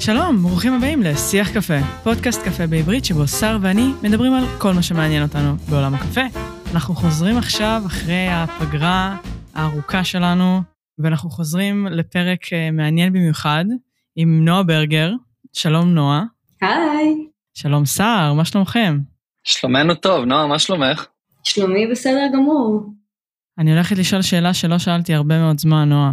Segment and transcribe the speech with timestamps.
[0.00, 4.82] שלום, ברוכים הבאים לשיח קפה, פודקאסט קפה בעברית שבו שר ואני מדברים על כל מה
[4.82, 6.20] שמעניין אותנו בעולם הקפה.
[6.72, 9.16] אנחנו חוזרים עכשיו אחרי הפגרה
[9.54, 10.62] הארוכה שלנו,
[10.98, 13.64] ואנחנו חוזרים לפרק אה, מעניין במיוחד
[14.16, 15.12] עם נועה ברגר.
[15.52, 16.24] שלום נועה.
[16.60, 17.14] היי.
[17.54, 18.98] שלום סער, מה שלומכם?
[19.44, 21.06] שלומנו טוב, נועה, מה שלומך?
[21.44, 22.92] שלומי בסדר גמור.
[23.58, 26.12] אני הולכת לשאול שאלה שלא שאלתי הרבה מאוד זמן, נועה.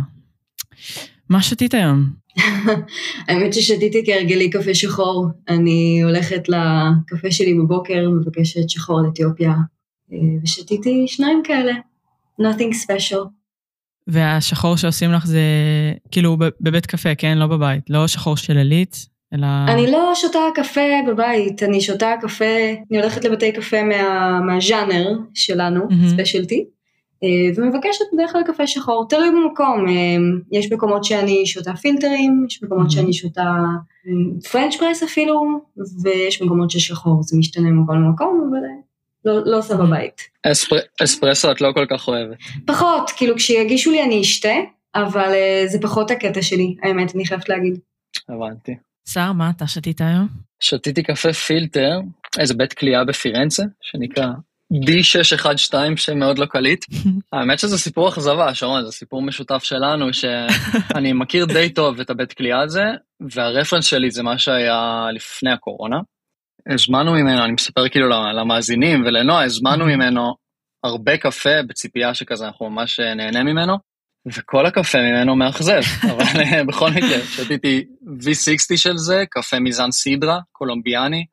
[1.29, 2.24] מה שתית היום?
[3.27, 5.27] האמת ששתיתי כהרגלי קפה שחור.
[5.49, 9.53] אני הולכת לקפה שלי בבוקר, מבקשת שחור לאתיופיה,
[10.13, 11.73] אה, ושתיתי שניים כאלה.
[12.41, 13.27] nothing special.
[14.07, 15.41] והשחור שעושים לך זה
[16.11, 17.37] כאילו בבית קפה, כן?
[17.37, 17.83] לא בבית.
[17.89, 19.47] לא שחור של עילית, אלא...
[19.67, 22.55] אני לא שותה קפה בבית, אני שותה קפה,
[22.91, 26.74] אני הולכת לבתי קפה מה, מהז'אנר שלנו, ספיישלטי, mm-hmm.
[27.55, 29.93] ומבקשת בדרך כלל קפה שחור, תלוי במקום, אה,
[30.51, 32.91] יש מקומות שאני שותה פילטרים, יש מקומות mm-hmm.
[32.93, 33.55] שאני שותה
[34.51, 35.61] פרנץ' פרס אפילו,
[36.03, 38.59] ויש מקומות ששחור, זה משתנה מכל מקום, אבל
[39.25, 40.21] לא, לא עושה בבית.
[40.43, 42.37] אספר, אספרסו את לא כל כך אוהבת.
[42.65, 44.53] פחות, כאילו כשיגישו לי אני אשתה,
[44.95, 45.31] אבל
[45.67, 47.79] זה פחות הקטע שלי, האמת, אני חייבת להגיד.
[48.29, 48.75] הבנתי.
[49.09, 50.27] שר, מה אתה שתית היום?
[50.59, 51.99] שתיתי קפה פילטר,
[52.39, 54.27] איזה בית כליאה בפירנצה, שנקרא
[54.73, 56.85] D612, שמאוד לא קליט.
[57.33, 62.33] האמת שזה סיפור אכזבה, שרון, זה סיפור משותף שלנו, שאני מכיר די טוב את הבית
[62.33, 62.83] כליאה הזה,
[63.31, 65.97] והרפרנס שלי זה מה שהיה לפני הקורונה.
[66.69, 70.35] הזמנו ממנו, אני מספר כאילו למאזינים ולנועה, הזמנו ממנו
[70.83, 73.77] הרבה קפה בציפייה שכזה אנחנו ממש נהנה ממנו.
[74.25, 80.39] וכל הקפה ממנו מאכזב, אבל אה, בכל מקרה, שתיתי V60 של זה, קפה מזן סידרה,
[80.51, 81.25] קולומביאני,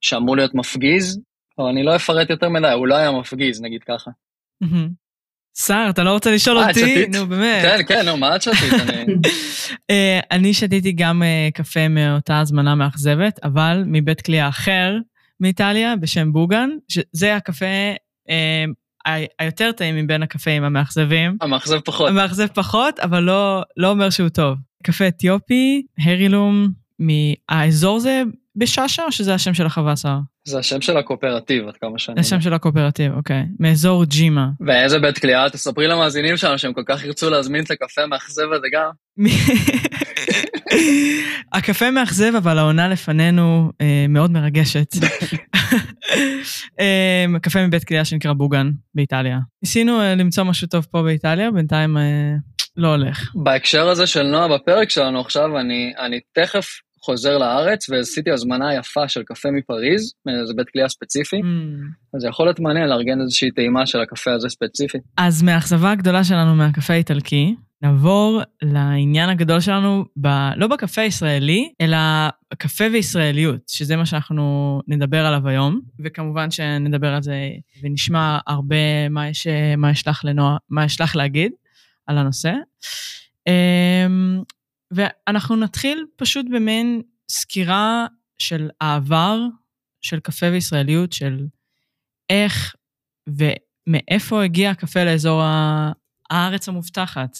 [0.00, 1.20] שאמור להיות מפגיז,
[1.60, 4.10] אבל אני לא אפרט יותר מדי, הוא לא היה מפגיז, נגיד ככה.
[5.58, 7.06] שר, אתה לא רוצה לשאול אותי?
[7.06, 7.62] נו, באמת.
[7.62, 8.72] כן, כן, נו, מה את שתית?
[9.90, 14.96] אה, אני שתיתי גם אה, קפה מאותה הזמנה מאכזבת, אבל מבית כליאה אחר
[15.40, 17.66] מאיטליה, בשם בוגן, שזה הקפה
[19.38, 21.36] היותר טעים מבין הקפאים המאכזבים.
[21.40, 22.08] המאכזב פחות.
[22.08, 24.58] המאכזב פחות, אבל לא, לא אומר שהוא טוב.
[24.82, 26.68] קפה אתיופי, הרילום,
[26.98, 28.22] מהאזור זה
[28.56, 29.96] בשאשה או שזה השם של החווה
[30.44, 32.20] זה השם של הקואופרטיב, עד כמה שאני.
[32.20, 33.42] השם של הקואופרטיב, אוקיי.
[33.58, 34.48] מאזור ג'ימה.
[34.66, 38.66] ואיזה בית כליאה, תספרי למאזינים שלנו שהם כל כך ירצו להזמין את הקפה המאכזב הזה
[38.72, 38.90] גם.
[41.52, 44.94] הקפה מאכזב, אבל העונה לפנינו אה, מאוד מרגשת.
[46.80, 49.38] אה, קפה מבית כליאה שנקרא בוגן באיטליה.
[49.62, 52.34] ניסינו אה, למצוא משהו טוב פה באיטליה, בינתיים אה,
[52.76, 53.30] לא הולך.
[53.34, 56.66] בהקשר הזה של נועה בפרק שלנו עכשיו, אני, אני תכף
[57.04, 62.16] חוזר לארץ ועשיתי הזמנה יפה של קפה מפריז, מאיזה בית כליאה ספציפי, mm.
[62.16, 64.98] אז יכול להיות מעניין לארגן איזושהי טעימה של הקפה הזה ספציפי.
[65.16, 71.96] אז מהאכזבה הגדולה שלנו מהקפה האיטלקי, נעבור לעניין הגדול שלנו, ב, לא בקפה הישראלי, אלא
[72.58, 77.34] קפה וישראליות, שזה מה שאנחנו נדבר עליו היום, וכמובן שנדבר על זה
[77.82, 79.46] ונשמע הרבה מה יש,
[79.76, 81.52] מה יש לך לנוע, מה יש לך להגיד
[82.06, 82.52] על הנושא.
[84.90, 88.06] ואנחנו נתחיל פשוט במעין סקירה
[88.38, 89.38] של העבר
[90.00, 91.46] של קפה וישראליות, של
[92.30, 92.74] איך
[93.28, 95.42] ומאיפה הגיע הקפה לאזור
[96.30, 97.36] הארץ המובטחת.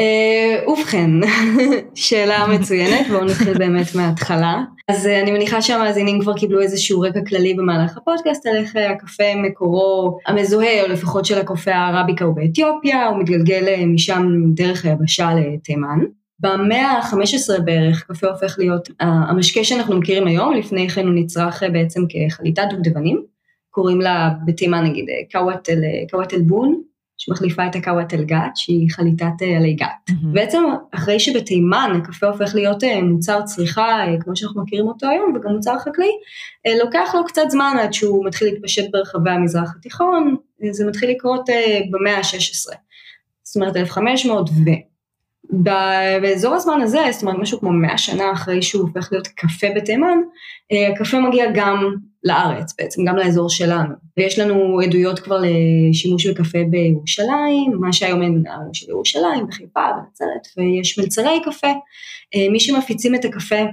[0.00, 1.10] Uh, ובכן,
[1.94, 4.62] שאלה מצוינת, בואו נתחיל באמת מההתחלה.
[4.88, 9.34] אז uh, אני מניחה שהמאזינים כבר קיבלו איזשהו רקע כללי במהלך הפודקאסט על איך הקפה
[9.36, 15.30] מקורו המזוהה, או לפחות של הקופה הערביקה הוא באתיופיה, הוא מתגלגל אה, משם דרך היבשה
[15.34, 15.98] לתימן.
[16.40, 22.02] במאה ה-15 בערך קפה הופך להיות המשקה שאנחנו מכירים היום, לפני כן הוא נצרך בעצם
[22.08, 23.22] כחליטת דובדבנים,
[23.70, 25.04] קוראים לה בתימן נגיד
[26.10, 26.82] קוואט אל בון,
[27.18, 29.86] שמחליפה את הקאוואט אל גת, שהיא חליטת עלי גת.
[30.10, 30.26] Mm-hmm.
[30.32, 35.32] בעצם אחרי שבתימן הקפה הופך להיות אה, מוצר צריכה, אה, כמו שאנחנו מכירים אותו היום,
[35.36, 36.10] וגם מוצר חקלאי,
[36.66, 40.36] אה, לוקח לו קצת זמן עד שהוא מתחיל להתפשט ברחבי המזרח התיכון,
[40.70, 41.48] זה מתחיל לקרות
[41.90, 42.74] במאה ה-16.
[43.42, 44.70] זאת אומרת 1500 ו...
[46.22, 50.18] באזור הזמן הזה, זאת אומרת משהו כמו 100 שנה אחרי שהוא הופך להיות קפה בתימן,
[50.92, 51.94] הקפה מגיע גם
[52.24, 53.94] לארץ בעצם, גם לאזור שלנו.
[54.16, 60.98] ויש לנו עדויות כבר לשימוש בקפה בירושלים, מה שהיום אין של ירושלים, בחיפה, בנצרת, ויש
[60.98, 61.72] מלצרי קפה.
[62.34, 63.64] אה, מי שמפיצים את הקפה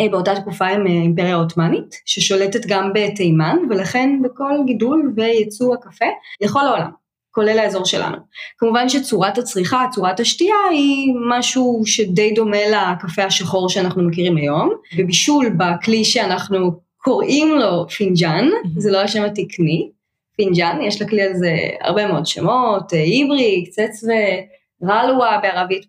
[0.00, 6.06] אה, באותה תקופה הם האימפריה אה, העות'מאנית, ששולטת גם בתימן, ולכן בכל גידול וייצוא הקפה
[6.40, 6.90] לכל העולם.
[7.34, 8.16] כולל האזור שלנו.
[8.58, 15.48] כמובן שצורת הצריכה, צורת השתייה היא משהו שדי דומה לקפה השחור שאנחנו מכירים היום, ובישול
[15.48, 19.90] בכלי שאנחנו קוראים לו פינג'אן, זה לא השם התקני,
[20.36, 24.04] פינג'אן, יש לכלי הזה הרבה מאוד שמות, היברי, קצץ
[24.82, 25.86] רלווה בערבית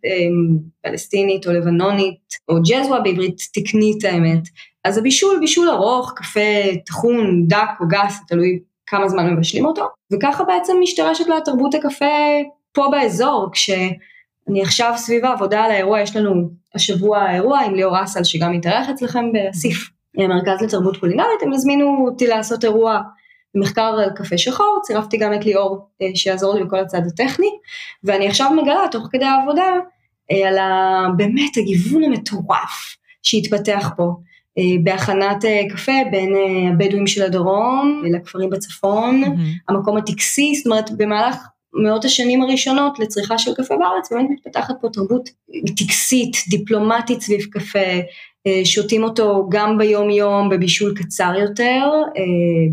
[0.81, 2.19] פלסטינית או לבנונית,
[2.49, 4.43] או ג'זווה בעברית תקנית האמת.
[4.83, 6.39] אז הבישול, בישול ארוך, קפה
[6.85, 12.05] טחון, דק או גס, תלוי כמה זמן מבשלים אותו, וככה בעצם משתרשת לה תרבות הקפה
[12.71, 18.23] פה באזור, כשאני עכשיו סביב העבודה על האירוע, יש לנו השבוע אירוע עם ליאור אסל
[18.23, 23.01] שגם התארח אצלכם באסיף, מרכז לתרבות קולינרית, הם הזמינו אותי לעשות אירוע
[23.55, 27.49] מחקר על קפה שחור, צירפתי גם את ליאור אה, שיעזור לי בכל הצד הטכני,
[28.03, 29.73] ואני עכשיו מגלה תוך כדי העבודה
[30.31, 30.57] אה, על
[31.17, 34.11] באמת הגיוון המטורף שהתפתח פה.
[34.57, 36.33] אה, בהכנת קפה בין
[36.73, 39.69] הבדואים של הדרום לכפרים בצפון, mm-hmm.
[39.69, 41.35] המקום הטקסי, זאת אומרת במהלך
[41.73, 45.29] מאות השנים הראשונות לצריכה של קפה בארץ, באמת מתפתחת פה תרבות
[45.77, 47.99] טקסית, דיפלומטית סביב קפה,
[48.47, 51.81] אה, שותים אותו גם ביום יום בבישול קצר יותר,
[52.17, 52.21] אה,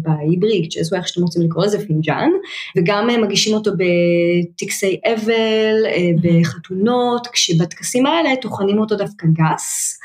[0.03, 2.31] בעברית, שזה איך שאתם רוצים לקרוא לזה פינג'אן,
[2.77, 5.75] וגם אה, מגישים אותו בטקסי אבל,
[6.23, 9.99] בחתונות, כשבטקסים האלה טוחנים אותו דווקא גס.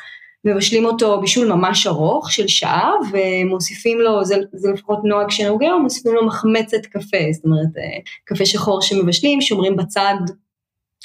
[0.48, 6.14] מבשלים אותו בישול ממש ארוך של שעה ומוסיפים לו, זה, זה לפחות נוהג שנהוגה, מוסיפים
[6.14, 7.70] לו מחמצת קפה, זאת אומרת
[8.26, 10.16] קפה שחור שמבשלים, שומרים בצד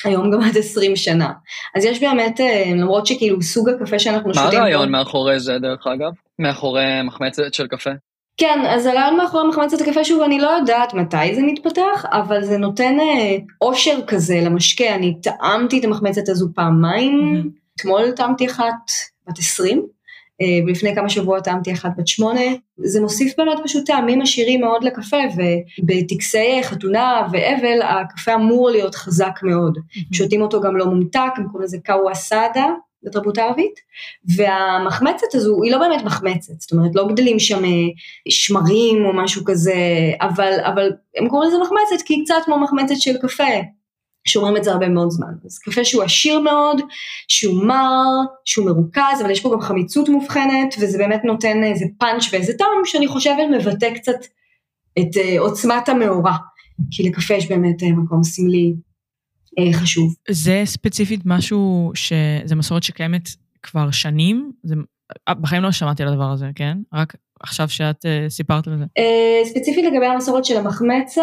[0.04, 1.32] היום גם עד 20 שנה.
[1.76, 4.48] אז יש באמת, אה, למרות שכאילו סוג הקפה שאנחנו שותים...
[4.48, 6.12] מה הרעיון מאחורי זה דרך אגב?
[6.38, 7.90] מאחורי מחמצת של קפה?
[8.36, 12.58] כן, אז הרעיון מאחורי מחמצת הקפה, שוב, אני לא יודעת מתי זה מתפתח, אבל זה
[12.58, 14.94] נותן אה, אושר כזה למשקה.
[14.94, 17.80] אני טעמתי את המחמצת הזו פעמיים, mm-hmm.
[17.80, 18.90] אתמול טעמתי אחת
[19.28, 19.86] בת 20,
[20.40, 22.40] אה, ולפני כמה שבועות טעמתי אחת בת שמונה.
[22.76, 29.40] זה מוסיף באמת פשוט טעמים עשירים מאוד לקפה, ובטקסי חתונה ואבל הקפה אמור להיות חזק
[29.42, 29.78] מאוד.
[29.78, 30.16] Mm-hmm.
[30.16, 32.66] שותים אותו גם לא מומתק, הם קוראים לזה קאווה סאדה.
[33.04, 33.80] בתרבות הערבית,
[34.36, 37.70] והמחמצת הזו היא לא באמת מחמצת, זאת אומרת לא גדלים שם אה,
[38.28, 39.75] שמרים או משהו כזה,
[40.20, 43.44] אבל, אבל הם קוראים לזה מחמצת כי היא קצת כמו מחמצת של קפה,
[44.24, 45.32] שומרים את זה הרבה מאוד זמן.
[45.44, 46.80] אז קפה שהוא עשיר מאוד,
[47.28, 48.04] שהוא מר,
[48.44, 52.69] שהוא מרוכז, אבל יש פה גם חמיצות מובחנת, וזה באמת נותן איזה פאנץ' ואיזה טעם
[52.84, 54.19] שאני חושבת מבטא קצת
[54.98, 56.36] את uh, עוצמת המאורע.
[56.90, 58.74] כי לקפה יש באמת uh, מקום סמלי
[59.60, 60.14] uh, חשוב.
[60.30, 63.28] זה ספציפית משהו, שזה מסורת שקיימת
[63.62, 64.52] כבר שנים?
[64.62, 64.75] זה,
[65.40, 66.78] בחיים לא שמעתי על הדבר הזה, כן?
[66.92, 68.84] רק עכשיו שאת uh, סיפרת על זה.
[68.84, 71.22] Uh, ספציפית לגבי המסורת של המחמצת,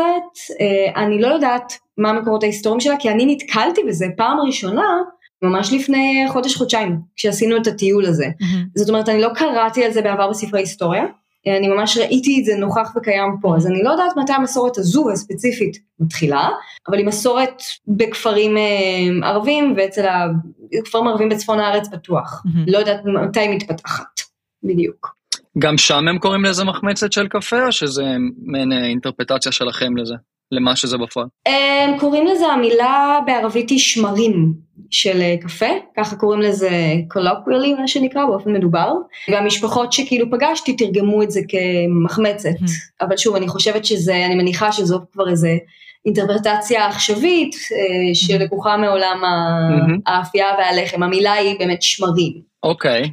[0.51, 4.97] uh, אני לא יודעת מה המקורות ההיסטוריים שלה, כי אני נתקלתי בזה פעם ראשונה,
[5.41, 8.25] ממש לפני חודש-חודשיים, כשעשינו את הטיול הזה.
[8.25, 8.69] Mm-hmm.
[8.75, 11.05] זאת אומרת, אני לא קראתי על זה בעבר בספרי היסטוריה,
[11.47, 15.11] אני ממש ראיתי את זה נוכח וקיים פה, אז אני לא יודעת מתי המסורת הזו
[15.11, 16.49] הספציפית מתחילה,
[16.87, 18.57] אבל היא מסורת בכפרים
[19.23, 20.07] ערבים ואצל
[20.79, 22.43] הכפרים ערבים בצפון הארץ בטוח.
[22.45, 22.71] Mm-hmm.
[22.71, 24.19] לא יודעת מתי היא מתפתחת,
[24.63, 25.18] בדיוק.
[25.57, 28.03] גם שם הם קוראים לזה מחמצת של קפה, או שזה
[28.45, 30.13] מעין אה, אינטרפטציה שלכם לזה,
[30.51, 31.27] למה שזה בפועל?
[31.45, 34.53] הם קוראים לזה, המילה בערבית היא שמרים
[34.89, 36.69] של אה, קפה, ככה קוראים לזה
[37.07, 38.93] colloquially, מה שנקרא, באופן מדובר,
[39.31, 43.05] והמשפחות שכאילו פגשתי תרגמו את זה כמחמצת, hmm.
[43.05, 45.57] אבל שוב, אני חושבת שזה, אני מניחה שזו כבר איזה...
[46.05, 49.21] אינטרפרטציה עכשווית אה, שלקוחה מעולם
[50.07, 52.33] האפייה והלחם, המילה היא באמת שמרים.
[52.63, 53.11] אוקיי,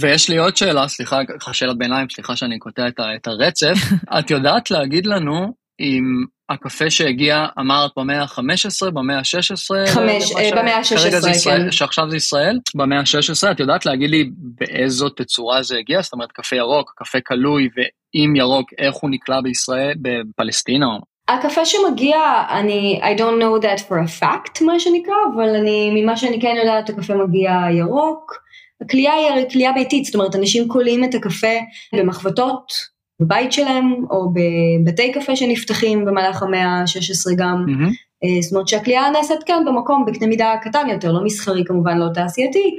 [0.00, 1.16] ויש לי עוד שאלה, סליחה,
[1.52, 3.74] שאלת ביניים, סליחה שאני קוטע את, את הרצף.
[4.18, 9.94] את יודעת להגיד לנו אם הקפה שהגיע, אמרת במאה ה-15, במאה ה-16?
[9.94, 11.70] חמש, אה, במאה ה-16, כן.
[11.70, 16.02] שעכשיו זה ישראל, במאה ה-16, את יודעת להגיד לי באיזו תצורה זה הגיע?
[16.02, 20.86] זאת אומרת, קפה ירוק, קפה כלוי, ואם ירוק, איך הוא נקלע בישראל, בפלסטינה?
[21.28, 22.18] הקפה שמגיע,
[22.50, 26.54] אני, I don't know that for a fact, מה שנקרא, אבל אני, ממה שאני כן
[26.60, 28.47] יודעת, הקפה מגיע ירוק.
[28.80, 31.56] הכלייה היא הרי כלייה ביתית, זאת אומרת אנשים כולאים את הקפה
[31.94, 32.72] במחבטות
[33.20, 37.64] בבית שלהם, או בבתי קפה שנפתחים במהלך המאה ה-16 גם.
[37.68, 38.42] Mm-hmm.
[38.42, 42.78] זאת אומרת שהכלייה נעשית כאן במקום בקנה מידה קטן יותר, לא מסחרי כמובן, לא תעשייתי.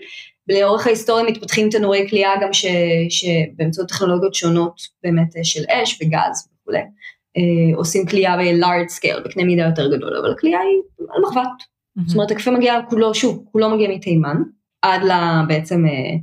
[0.50, 2.66] לאורך ההיסטוריה מתפתחים תנורי כלייה גם ש,
[3.10, 6.80] שבאמצעות טכנולוגיות שונות באמת אה, של אש וגז וכולי,
[7.38, 11.44] אה, עושים כלייה ב-large scale, בקנה מידה יותר גדול, אבל הכלייה היא על מחבת.
[11.44, 12.02] Mm-hmm.
[12.06, 14.38] זאת אומרת הקפה מגיע כולו, שוב, כולו מגיע מתימן.
[14.82, 15.12] עד ל...
[15.48, 16.16] בעצם אה,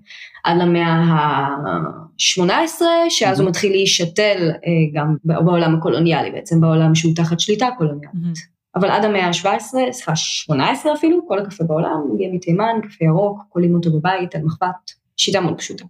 [0.45, 7.41] עד למאה ה-18, שאז הוא מתחיל להישתל אה, גם בעולם הקולוניאלי, בעצם בעולם שהוא תחת
[7.41, 8.39] שליטה קולוניאלית.
[8.75, 13.75] אבל עד המאה ה-17, סליחה, 18 אפילו, כל הקפה בעולם מגיע מתימן, קפה ירוק, קולים
[13.75, 15.85] אותו בבית, על מחבת, שיטה מאוד פשוטה.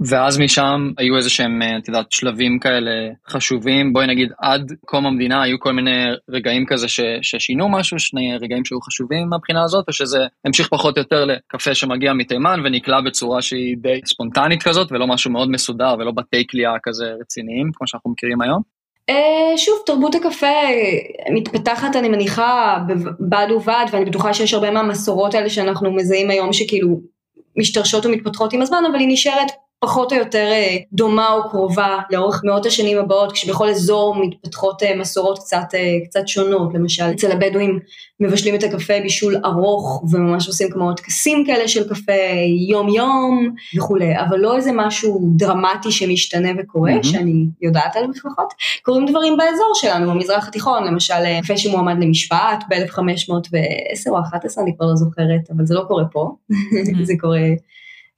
[0.00, 2.90] ואז משם היו איזה שהם, אה, את יודעת, שלבים כאלה
[3.28, 3.92] חשובים.
[3.92, 8.64] בואי נגיד, עד קום המדינה היו כל מיני רגעים כזה ש, ששינו משהו, שני רגעים
[8.64, 13.42] שהיו חשובים מהבחינה הזאת, או שזה המשיך פחות או יותר לקפה שמגיע מתימן ונקלע בצורה
[13.42, 18.10] שהיא די ספונטנית כזאת, ולא משהו מאוד מסודר ולא בתי כליאה כזה רציניים, כמו שאנחנו
[18.10, 18.62] מכירים היום?
[19.56, 20.46] שוב, תרבות הקפה
[21.34, 22.78] מתפתחת, אני מניחה,
[23.20, 27.00] בד ובד, ואני בטוחה שיש הרבה מהמסורות האלה שאנחנו מזהים היום, שכאילו
[27.58, 32.40] משתרשות ומתפתחות עם הזמן, אבל היא נשארת פחות או יותר אה, דומה או קרובה לאורך
[32.44, 37.78] מאות השנים הבאות, כשבכל אזור מתפתחות אה, מסורות קצת, אה, קצת שונות, למשל אצל הבדואים
[38.20, 42.12] מבשלים את הקפה בישול ארוך וממש עושים כמו טקסים כאלה של קפה
[42.68, 47.06] יום יום וכולי, אבל לא איזה משהו דרמטי שמשתנה וקורה, mm-hmm.
[47.06, 54.10] שאני יודעת על לפחות, קורים דברים באזור שלנו, במזרח התיכון, למשל קפה שמועמד למשפט ב-1510
[54.10, 57.04] או 11, אני כבר לא זוכרת, אבל זה לא קורה פה, mm-hmm.
[57.08, 57.40] זה קורה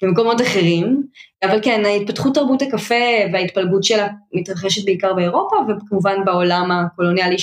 [0.05, 1.03] במקומות אחרים,
[1.45, 2.95] אבל כן, ההתפתחות תרבות הקפה
[3.33, 7.37] וההתפלגות שלה מתרחשת בעיקר באירופה, וכמובן בעולם הקולוניאלי,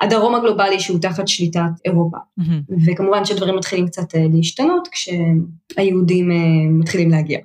[0.00, 2.16] הדרום הגלובלי שהוא תחת שליטת אירופה.
[2.40, 2.74] Mm-hmm.
[2.86, 6.36] וכמובן שדברים מתחילים קצת אה, להשתנות כשהיהודים אה,
[6.70, 7.38] מתחילים להגיע.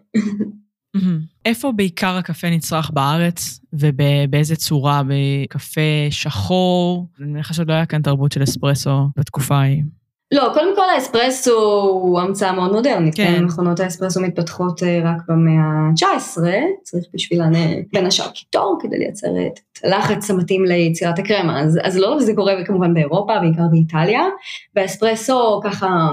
[0.97, 0.99] mm-hmm.
[1.45, 5.01] איפה בעיקר הקפה נצרך בארץ, ובאיזה צורה?
[5.07, 7.07] בקפה שחור?
[7.19, 9.83] אני מניחה שעוד לא היה כאן תרבות של אספרסו בתקופה ההיא.
[10.31, 11.59] לא, קודם כל האספרסו
[11.91, 16.41] הוא המצאה מאוד מודרנית, כן, כן מכונות האספרסו מתפתחות אה, רק במאה ה-19,
[16.83, 17.51] צריך בשבילן
[17.93, 22.53] בין השאר קיטור כדי לייצר את הלחץ המתאים ליצירת הקרמה, אז, אז לא, זה קורה
[22.65, 24.21] כמובן באירופה, בעיקר באיטליה,
[24.75, 26.09] והאספרסו ככה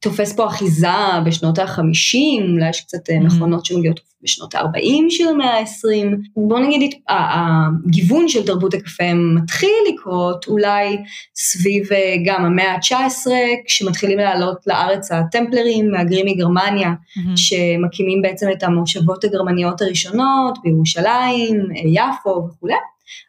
[0.00, 0.88] תופס פה אחיזה
[1.26, 3.24] בשנות ה-50, אולי יש קצת mm-hmm.
[3.24, 6.16] מכונות שמגיעות בשנות ה-40 של המאה ה-20.
[6.36, 10.96] בוא נגיד, הגיוון של תרבות הקפה מתחיל לקרות אולי
[11.34, 13.26] סביב אה, גם המאה ה-19,
[13.66, 17.36] כשמתחילים לעלות לארץ הטמפלרים, מהגרים מגרמניה, mm-hmm.
[17.36, 22.74] שמקימים בעצם את המושבות הגרמניות הראשונות בירושלים, אה, יפו וכולי.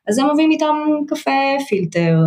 [0.10, 0.76] אז הם מביאים איתם
[1.08, 1.32] קפה
[1.68, 2.18] פילטר,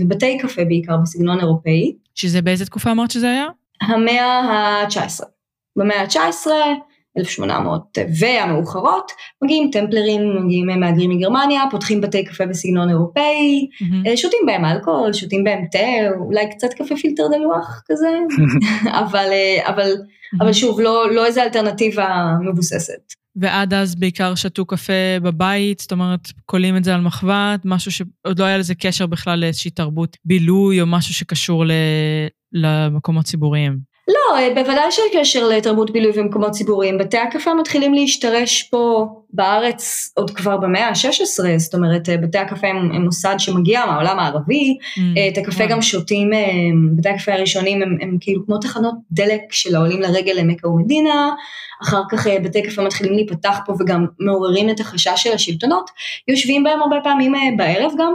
[0.00, 1.92] ובתי קפה בעיקר בסגנון אירופאי.
[2.14, 3.46] שזה באיזה תקופה אמרת שזה היה?
[3.82, 5.24] המאה ה-19.
[5.76, 6.46] במאה ה-19,
[7.18, 14.16] 1800 והמאוחרות, מגיעים טמפלרים, מגיעים מהגרים מגרמניה, פותחים בתי קפה בסגנון אירופאי, mm-hmm.
[14.16, 15.78] שותים בהם אלכוהול, שותים בהם תה,
[16.20, 18.08] אולי קצת קפה פילטר דלוח כזה,
[19.00, 20.36] אבל, אה, אבל, mm-hmm.
[20.40, 23.22] אבל שוב, לא, לא איזה אלטרנטיבה מבוססת.
[23.36, 28.38] ועד אז בעיקר שתו קפה בבית, זאת אומרת, קולים את זה על מחבת, משהו שעוד
[28.38, 31.72] לא היה לזה קשר בכלל לאיזושהי תרבות בילוי או משהו שקשור ל...
[32.52, 33.91] למקומות ציבוריים.
[34.08, 36.98] לא, אה, בוודאי של קשר לתרבות בילוי ומקומות ציבוריים.
[36.98, 42.66] בתי הקפה מתחילים להשתרש פה בארץ עוד כבר במאה ה-16, זאת אומרת, אה, בתי הקפה
[42.66, 45.68] הם, הם מוסד שמגיע מהעולם הערבי, mm, אה, את הקפה yeah.
[45.68, 46.30] גם שותים,
[46.96, 51.30] בתי הקפה הראשונים הם, הם כאילו כמו תחנות דלק של העולים לרגל למכה ומדינה,
[51.82, 55.90] אחר כך בתי קפה מתחילים להיפתח פה וגם מעוררים את החשש של השלטונות,
[56.28, 58.14] יושבים בהם הרבה פעמים בערב גם,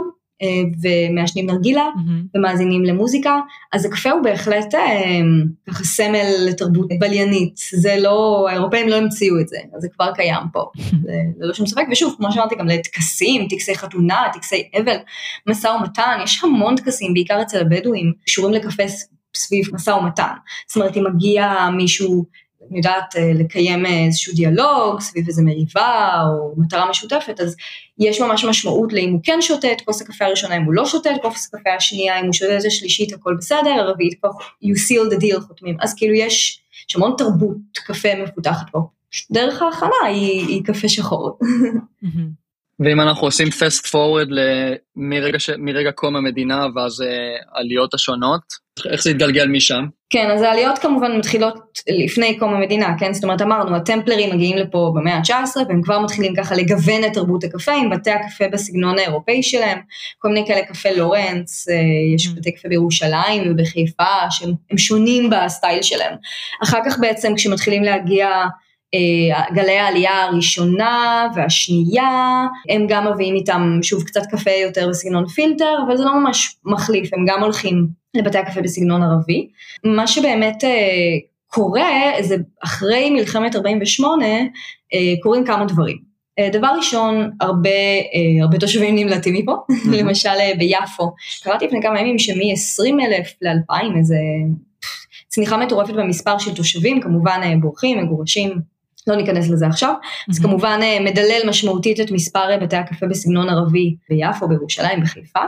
[0.82, 2.38] ומעשנים נרגילה mm-hmm.
[2.38, 3.40] ומאזינים למוזיקה,
[3.72, 5.20] אז הקפה הוא בהחלט אה,
[5.68, 10.42] ככה סמל לתרבות בליינית, זה לא, האירופאים לא המציאו את זה, אז זה כבר קיים
[10.52, 10.64] פה,
[11.04, 14.96] זה ללא שום ספק, ושוב, כמו שאמרתי, גם לטקסים, טקסי חתונה, טקסי אבל,
[15.46, 18.82] משא ומתן, יש המון טקסים, בעיקר אצל הבדואים, קשורים לקפה
[19.36, 20.32] סביב משא ומתן,
[20.68, 22.24] זאת אומרת, אם מגיע מישהו
[22.70, 27.56] אני יודעת, אה, לקיים איזשהו דיאלוג סביב איזה מריבה או מטרה משותפת, אז
[27.98, 31.14] יש ממש משמעות לאם הוא כן שותה את כוס הקפה הראשונה, אם הוא לא שותה
[31.14, 34.30] את כוס הקפה השנייה, אם הוא שותה את השלישית הכל בסדר, הרביעית כבר
[34.64, 38.78] you seal the deal חותמים, אז כאילו יש, יש המון תרבות קפה מפותחת פה,
[39.30, 41.38] דרך ההכנה היא, היא קפה שחור.
[42.80, 44.32] ואם אנחנו עושים fast forward
[44.96, 45.50] מרגע, ש...
[45.58, 47.04] מרגע קום המדינה ואז uh,
[47.52, 48.42] עליות השונות,
[48.90, 49.84] איך זה התגלגל משם?
[50.10, 53.12] כן, אז העליות כמובן מתחילות לפני קום המדינה, כן?
[53.12, 57.44] זאת אומרת, אמרנו, הטמפלרים מגיעים לפה במאה ה-19 והם כבר מתחילים ככה לגוון את תרבות
[57.44, 59.78] הקפה עם בתי הקפה בסגנון האירופאי שלהם,
[60.18, 61.74] כל מיני כאלה קפה לורנץ, אה,
[62.14, 62.30] יש mm.
[62.36, 66.14] בתי קפה בירושלים ובחיפה שהם שונים בסטייל שלהם.
[66.62, 68.46] אחר כך בעצם כשמתחילים להגיע אה,
[69.54, 75.96] גלי העלייה הראשונה והשנייה, הם גם מביאים איתם שוב קצת קפה יותר בסגנון פילטר, אבל
[75.96, 79.48] זה לא ממש מחליף, הם גם הולכים לבתי הקפה בסגנון ערבי.
[79.84, 80.70] מה שבאמת אה,
[81.46, 86.08] קורה זה אחרי מלחמת 48 אה, קורים כמה דברים.
[86.52, 87.70] דבר ראשון, הרבה,
[88.42, 89.52] הרבה תושבים נמלטים מפה,
[89.98, 90.28] למשל
[90.58, 91.12] ביפו.
[91.42, 94.16] קראתי לפני כמה ימים שמ-20 אלף ל-2,000 איזה
[95.28, 98.50] צניחה מטורפת במספר של תושבים, כמובן בורחים, מגורשים
[99.08, 100.30] לא ניכנס לזה עכשיו, mm-hmm.
[100.30, 105.42] אז כמובן אה, מדלל משמעותית את מספר אה, בתי הקפה בסגנון ערבי ביפו, בירושלים, בחיפה,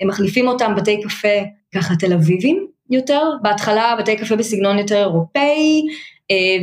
[0.00, 1.38] הם מחליפים אותם בתי קפה
[1.74, 5.82] ככה תל אביבים יותר, בהתחלה בתי קפה בסגנון יותר אירופאי,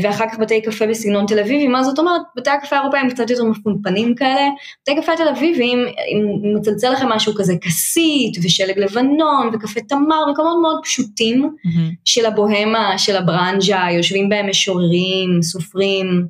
[0.01, 2.21] ואחר כך בתי קפה בסגנון תל אביבי, מה זאת אומרת?
[2.35, 4.47] בתי הקפה האירופאים קצת יותר מפונפנים כאלה,
[4.81, 5.79] בתי קפה תל אביבים,
[6.13, 11.95] אם מצלצל לכם משהו כזה כסית ושלג לבנון וקפה תמר, מקומות מאוד פשוטים mm-hmm.
[12.05, 16.25] של הבוהמה, של הברנז'ה, יושבים בהם משוררים, סופרים,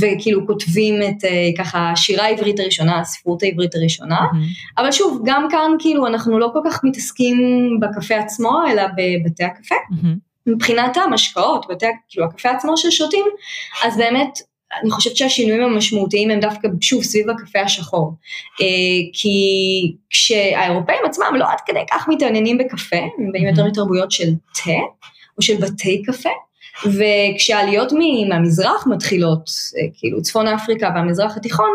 [0.00, 1.24] וכאילו כותבים את
[1.58, 4.80] ככה שירה העברית הראשונה, הספרות העברית הראשונה, mm-hmm.
[4.82, 7.36] אבל שוב, גם כאן כאילו אנחנו לא כל כך מתעסקים
[7.80, 9.74] בקפה עצמו, אלא בבתי הקפה.
[9.74, 10.27] Mm-hmm.
[10.48, 13.24] מבחינת המשקאות, בתי, כאילו הקפה עצמו ששותים,
[13.84, 14.38] אז באמת
[14.82, 18.14] אני חושבת שהשינויים המשמעותיים הם דווקא שוב סביב הקפה השחור.
[18.60, 18.66] אה,
[19.12, 19.38] כי
[20.10, 24.70] כשהאירופאים עצמם לא עד כדי כך מתעניינים בקפה, הם באים יותר מתרבויות של תה
[25.36, 26.30] או של בתי קפה,
[26.86, 27.92] וכשהעליות
[28.28, 31.70] מהמזרח מתחילות, אה, כאילו צפון אפריקה והמזרח התיכון,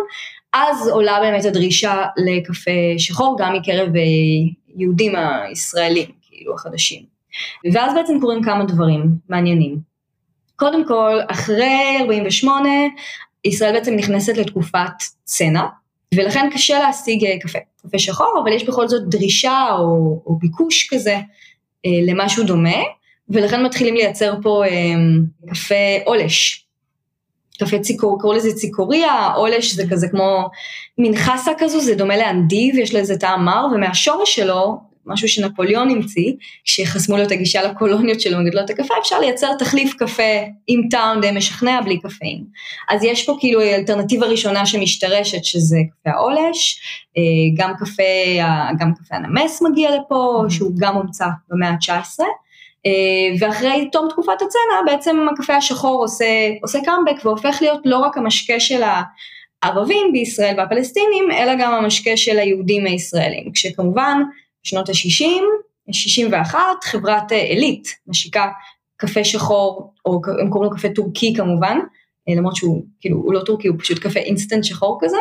[0.53, 4.01] אז עולה באמת הדרישה לקפה שחור גם מקרב אה,
[4.75, 7.12] יהודים הישראלים, כאילו החדשים.
[7.73, 9.77] ואז בעצם קורים כמה דברים מעניינים.
[10.55, 12.69] קודם כל, אחרי 48,
[13.45, 15.63] ישראל בעצם נכנסת לתקופת צנע,
[16.15, 20.89] ולכן קשה להשיג אה, קפה, קפה שחור, אבל יש בכל זאת דרישה או, או ביקוש
[20.93, 21.15] כזה
[21.85, 22.77] אה, למשהו דומה,
[23.29, 24.93] ולכן מתחילים לייצר פה אה,
[25.49, 25.75] קפה
[26.05, 26.65] עולש.
[27.59, 30.49] קפה ציקור, קראו לזה ציקוריה, עולש זה כזה כמו
[30.97, 36.31] מין חסה כזו, זה דומה לאנדיב, יש לזה טעם מר, ומהשורש שלו משהו שנפוליאון המציא,
[36.65, 40.33] כשחסמו לו את הגישה לקולוניות שלו מגדלות הקפה, אפשר לייצר תחליף קפה
[40.67, 42.43] עם טעם די משכנע בלי קפאין.
[42.89, 46.81] אז יש פה כאילו אלטרנטיבה ראשונה שמשתרשת שזה קפה העולש,
[47.17, 47.23] אה,
[47.63, 48.03] גם קפה,
[48.79, 50.43] גם קפה הנמס מגיע לפה.
[50.49, 52.23] שהוא גם הומצא במאה ה-19.
[52.85, 56.25] אה, ואחרי תום תקופת הצנע בעצם הקפה השחור עושה,
[56.61, 58.81] עושה קאמבק והופך להיות לא רק המשקה של
[59.63, 64.21] הערבים בישראל והפלסטינים, אלא גם המשקה של היהודים הישראלים, כשכמובן
[64.63, 65.41] בשנות ה-60,
[65.91, 68.47] 61, חברת עילית אה, משיקה
[68.97, 71.77] קפה שחור, או הם קוראים לו קפה טורקי כמובן,
[72.29, 75.17] אה, למרות שהוא כאילו, הוא לא טורקי, הוא פשוט קפה אינסטנט שחור כזה,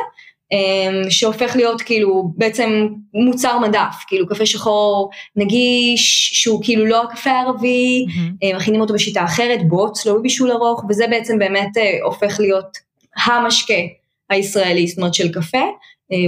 [0.52, 7.30] אה, שהופך להיות כאילו בעצם מוצר מדף, כאילו קפה שחור נגיש, שהוא כאילו לא הקפה
[7.30, 8.56] הערבי, mm-hmm.
[8.56, 11.70] מכינים אותו בשיטה אחרת, בוץ, לא בבישול ארוך, וזה בעצם באמת
[12.02, 12.78] הופך להיות
[13.25, 13.75] המשקה
[14.30, 15.62] הישראלי, זאת אומרת של קפה,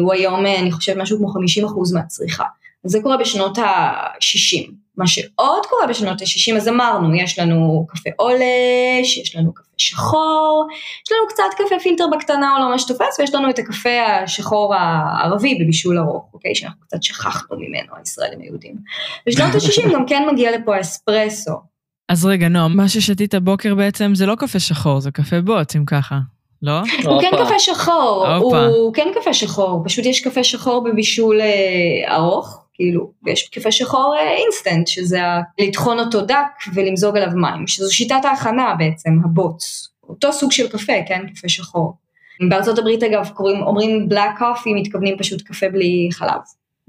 [0.00, 2.44] הוא היום אני חושבת משהו כמו 50% מהצריכה.
[2.84, 4.70] זה קורה בשנות ה-60.
[4.96, 10.68] מה שעוד קורה בשנות ה-60, אז אמרנו, יש לנו קפה עולש, יש לנו קפה שחור,
[11.06, 14.74] יש לנו קצת קפה פילטר בקטנה או לא ממש תופס, ויש לנו את הקפה השחור
[14.74, 16.54] הערבי בבישול ארוך, אוקיי?
[16.54, 18.74] שאנחנו קצת שכחנו ממנו, הישראלים היהודים.
[19.26, 21.52] בשנות ה-60 גם כן מגיע לפה אספרסו.
[22.08, 25.84] אז רגע, נועה, מה ששתית בוקר בעצם זה לא קפה שחור, זה קפה בוץ, אם
[25.84, 26.18] ככה.
[26.62, 26.80] לא?
[27.04, 32.63] הוא כן קפה שחור, הוא כן קפה שחור, פשוט יש קפה שחור בבישול אה, ארוך,
[32.74, 35.18] כאילו, יש קפה שחור אינסטנט, שזה
[35.58, 39.88] לטחון אותו דק ולמזוג עליו מים, שזו שיטת ההכנה בעצם, הבוץ.
[40.08, 41.26] אותו סוג של קפה, כן?
[41.34, 41.96] קפה שחור.
[42.48, 46.40] בארצות הברית אגב קוראים, אומרים בלאק קופי, מתכוונים פשוט קפה בלי חלב.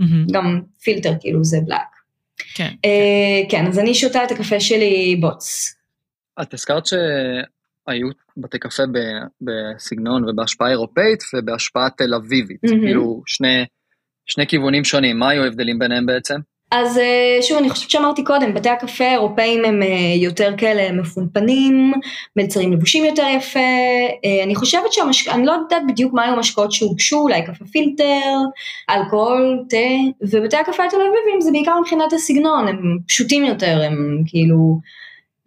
[0.01, 0.31] Mm-hmm.
[0.31, 1.95] גם פילטר כאילו זה בלאק.
[2.55, 2.69] כן.
[2.85, 5.75] Uh, כן, אז אני שותה את הקפה שלי בוץ.
[6.41, 8.83] את הזכרת שהיו בתי קפה
[9.41, 12.69] בסגנון ובהשפעה אירופאית ובהשפעה תל אביבית, mm-hmm.
[12.69, 13.65] כאילו שני
[14.25, 16.35] שני כיוונים שונים, מה היו ההבדלים ביניהם בעצם?
[16.71, 21.93] אז אה, שוב, אני חושבת שאמרתי קודם, בתי הקפה האירופאים הם אה, יותר כאלה מפונפנים,
[22.35, 23.59] מלצרים לבושים יותר יפה,
[24.25, 25.31] אה, אני חושבת שהמשק...
[25.31, 28.33] אני לא יודעת בדיוק מה היו המשקאות שהוגשו, אולי קפה פילטר,
[28.89, 29.77] אלכוהול, תה,
[30.21, 34.79] ובתי הקפה התל אביבים זה בעיקר מבחינת הסגנון, הם פשוטים יותר, הם כאילו...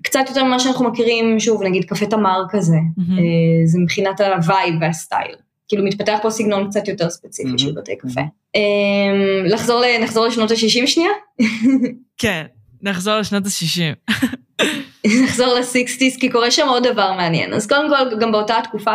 [0.02, 3.20] קצת יותר ממה שאנחנו מכירים, שוב, נגיד קפה תמר כזה, mm-hmm.
[3.64, 5.34] זה מבחינת הווייב והסטייל.
[5.68, 7.58] כאילו מתפתח פה סגנון קצת יותר ספציפי mm-hmm.
[7.58, 8.20] של בתי קפה.
[8.20, 8.24] Um,
[9.44, 11.10] לחזור, נחזור לשנות ה-60 שנייה?
[12.18, 12.44] כן,
[12.82, 14.14] נחזור לשנות ה-60.
[15.24, 17.52] נחזור ל-60's כי קורה שם עוד דבר מעניין.
[17.52, 18.94] אז קודם כל, גם באותה התקופה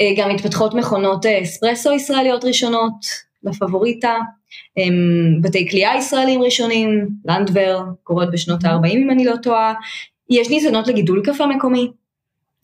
[0.00, 3.06] אה, גם מתפתחות מכונות אה, אספרסו ישראליות ראשונות,
[3.44, 4.16] לפבוריטה,
[5.42, 9.74] בתי כליאה ישראלים ראשונים, לנדבר, קורות בשנות ה-40 אם אני לא טועה.
[10.30, 11.90] יש ניסיונות לגידול קפה מקומי,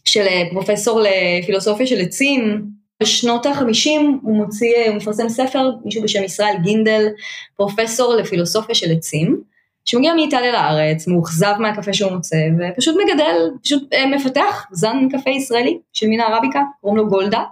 [0.04, 2.64] של אה, פרופסור לפילוסופיה של עצים,
[3.02, 3.90] בשנות ה-50
[4.22, 7.08] הוא מוציא, הוא מפרסם ספר, מישהו בשם ישראל גינדל,
[7.56, 9.42] פרופסור לפילוסופיה של עצים,
[9.84, 15.78] שמגיע מאיטליה לארץ, מאוכזב מהקפה שהוא מוצא, ופשוט מגדל, פשוט אה, מפתח זן קפה ישראלי
[15.92, 17.44] של מין הערביקה, קוראים לו גולדה.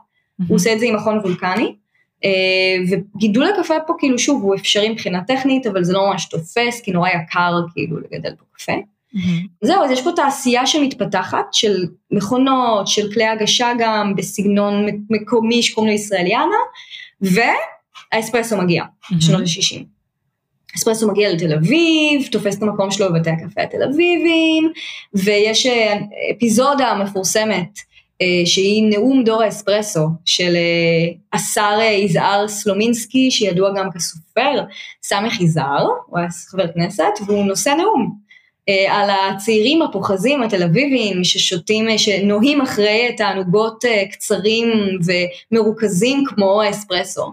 [0.48, 1.74] הוא עושה את זה עם מכון וולקני,
[2.24, 2.30] אה,
[2.90, 6.90] וגידול הקפה פה כאילו שוב הוא אפשרי מבחינה טכנית, אבל זה לא ממש תופס, כי
[6.90, 8.72] נורא יקר כאילו לגדל פה קפה.
[9.14, 9.66] Mm-hmm.
[9.66, 15.92] זהו, אז יש פה תעשייה שמתפתחת של מכונות, של כלי הגשה גם בסגנון מקומי שקוראים
[15.92, 16.56] לו ישראליאנה,
[17.20, 19.20] והאספרסו מגיע, mm-hmm.
[19.20, 19.84] שנות ה-60.
[20.76, 24.72] אספרסו מגיע לתל אביב, תופס את המקום שלו בבתי הקפה התל אביבים,
[25.14, 25.98] ויש אה,
[26.36, 27.78] אפיזודה מפורסמת
[28.22, 34.64] אה, שהיא נאום דור האספרסו של אה, השר יזהר סלומינסקי, שידוע גם כסופר,
[35.02, 38.25] סמך יזהר, הוא היה חבר כנסת, והוא נושא נאום.
[38.68, 44.68] אה, על הצעירים הפוחזים התל אביבים ששותים, אה, שנוהים אחרי תענוגות אה, קצרים
[45.52, 47.32] ומרוכזים כמו האספרסו.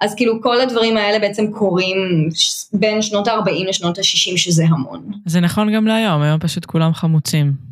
[0.00, 2.28] אז כאילו כל הדברים האלה בעצם קורים
[2.72, 5.10] בין שנות ה-40 לשנות ה-60 שזה המון.
[5.26, 7.67] זה נכון גם להיום, היום פשוט כולם חמוצים.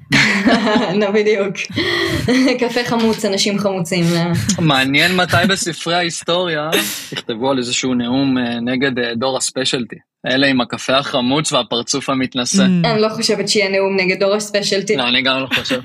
[1.00, 1.56] לא בדיוק.
[2.60, 4.04] קפה חמוץ, אנשים חמוצים.
[4.58, 6.70] מעניין מתי בספרי ההיסטוריה
[7.12, 9.96] יכתבו על איזשהו נאום נגד דור הספיישלטי.
[10.26, 12.62] אלה עם הקפה החמוץ והפרצוף המתנשא.
[12.62, 12.86] Mm.
[12.86, 14.96] אני לא חושבת שיהיה נאום נגד דור הספיישלטי.
[14.96, 15.80] לא, אני גם לא חושב.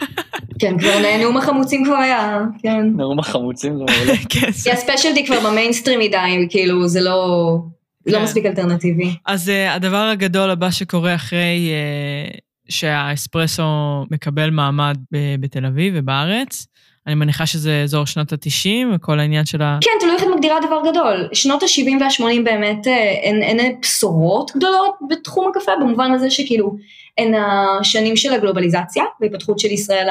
[0.59, 2.83] כן, כבר נאום החמוצים כבר היה, כן.
[2.97, 4.17] נאום החמוצים זה מעולה.
[4.29, 7.57] כן, כי הספיישלטי כבר במיינסטרים מדי, כאילו, זה לא...
[8.05, 8.23] לא כן.
[8.23, 9.15] מספיק אלטרנטיבי.
[9.25, 11.71] אז uh, הדבר הגדול הבא שקורה אחרי
[12.71, 13.63] שהאספרסו
[14.11, 14.97] מקבל מעמד
[15.39, 16.67] בתל אביב ובארץ,
[17.07, 19.79] אני מניחה שזה אזור שנות ה-90 וכל העניין של ה...
[19.81, 21.29] כן, תלוי איך את מגדירה דבר גדול.
[21.33, 26.75] שנות ה-70 וה-80 באמת אה, אין, אין בשורות גדולות בתחום הקפה, במובן הזה שכאילו
[27.17, 30.07] הן השנים של הגלובליזציה, והתפתחות של ישראל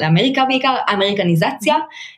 [0.00, 1.74] לאמריקה בעיקר, האמריקניזציה.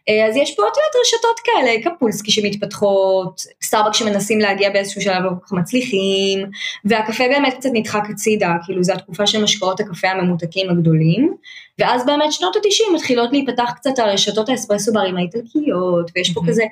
[0.09, 5.23] אה, אז יש פה, את יודעת, רשתות כאלה, קפולסקי שמתפתחות, סטארבק שמנסים להגיע באיזשהו שלב
[5.23, 6.47] לא כל כך מצליחים,
[6.85, 11.37] והקפה באמת קצת נדחק הצידה, כאילו זו התקופה של משקאות הקפה הממותקים הגדולים.
[11.79, 16.49] ואז באמת שנות ה-90 מתחילות להיפתח קצת הרשתות האספרסו ברים האיטלקיות, ויש פה Mhm.
[16.49, 16.63] כזה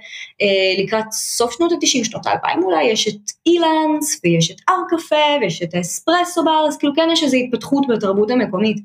[0.42, 0.46] אה,
[0.84, 3.14] לקראת סוף שנות ה-90, שנות ה-2000 אולי, יש את
[3.46, 8.30] אילן'ס, ויש את ארקפה, ויש את האספרסו בר, אז כאילו כן יש איזו התפתחות בתרבות
[8.30, 8.76] המקומית,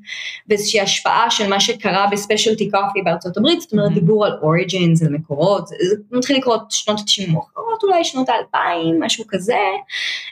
[0.48, 3.94] ואיזושהי השפעה של מה שקרה ב specialty coffee בארצות הברית, זאת אומרת Mhm.
[3.94, 5.74] דיבור על origins, על מקורות, זה
[6.10, 8.56] מתחיל לקרות שנות ה-90 מאוחרות אולי, שנות ה-2000,
[9.00, 9.56] משהו כזה,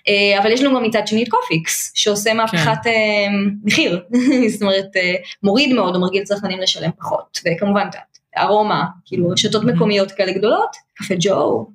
[0.08, 2.92] אה, אבל יש לנו גם מצד שני את קופיקס, שעושה מהפכת אה,
[3.64, 4.04] מחיר,
[4.52, 7.88] זאת אומרת, אה, מוריד מאוד או מרגיל צרכנים לשלם פחות, וכמובן
[8.38, 9.66] ארומה, כאילו רשתות Mhm.
[9.66, 11.66] מקומיות כאלה גדולות, קפה ג'ו,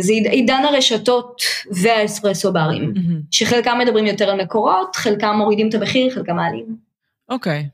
[0.00, 1.42] זה עיד- עידן הרשתות
[1.82, 3.20] והאספרסו ברים, מהמם.
[3.30, 6.76] שחלקם מדברים יותר על מקורות, חלקם מורידים את המחיר, חלקם מעלים.
[7.28, 7.68] אוקיי.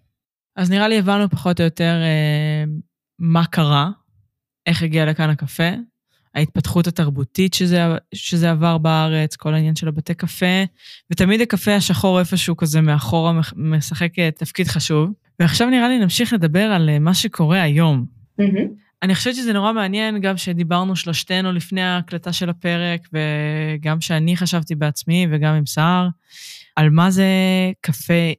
[0.56, 2.64] אז נראה לי הבנו פחות או יותר אה,
[3.18, 3.88] מה קרה,
[4.66, 5.68] איך הגיע לכאן הקפה,
[6.36, 10.64] ההתפתחות התרבותית שזה, שזה עבר בארץ, כל העניין של הבתי קפה,
[11.10, 15.10] ותמיד הקפה השחור איפשהו כזה מאחורה משחק אה, תפקיד חשוב.
[15.40, 18.06] ועכשיו נראה לי נמשיך לדבר על אה, מה שקורה היום.
[18.38, 18.86] מהמם.
[19.02, 24.74] אני חושבת שזה נורא מעניין, גם שדיברנו שלושתנו לפני ההקלטה של הפרק, וגם שאני חשבתי
[24.74, 26.08] בעצמי וגם עם סער,
[26.76, 27.26] על מה זה
[27.80, 28.32] קפה,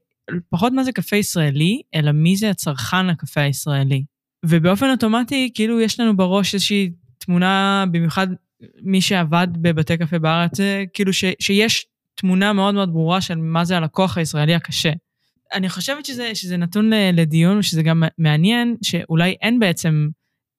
[0.49, 4.03] פחות מה זה קפה ישראלי, אלא מי זה הצרכן הקפה הישראלי.
[4.45, 6.89] ובאופן אוטומטי, כאילו יש לנו בראש איזושהי
[7.27, 8.27] תמונה, במיוחד
[8.81, 10.51] מי שעבד בבתי קפה בארץ,
[10.93, 11.85] כאילו ש, שיש
[12.15, 14.91] תמונה מאוד מאוד ברורה של מה זה הלקוח הישראלי הקשה.
[15.53, 20.09] אני חושבת שזה, שזה נתון לדיון, ושזה גם מעניין, שאולי אין בעצם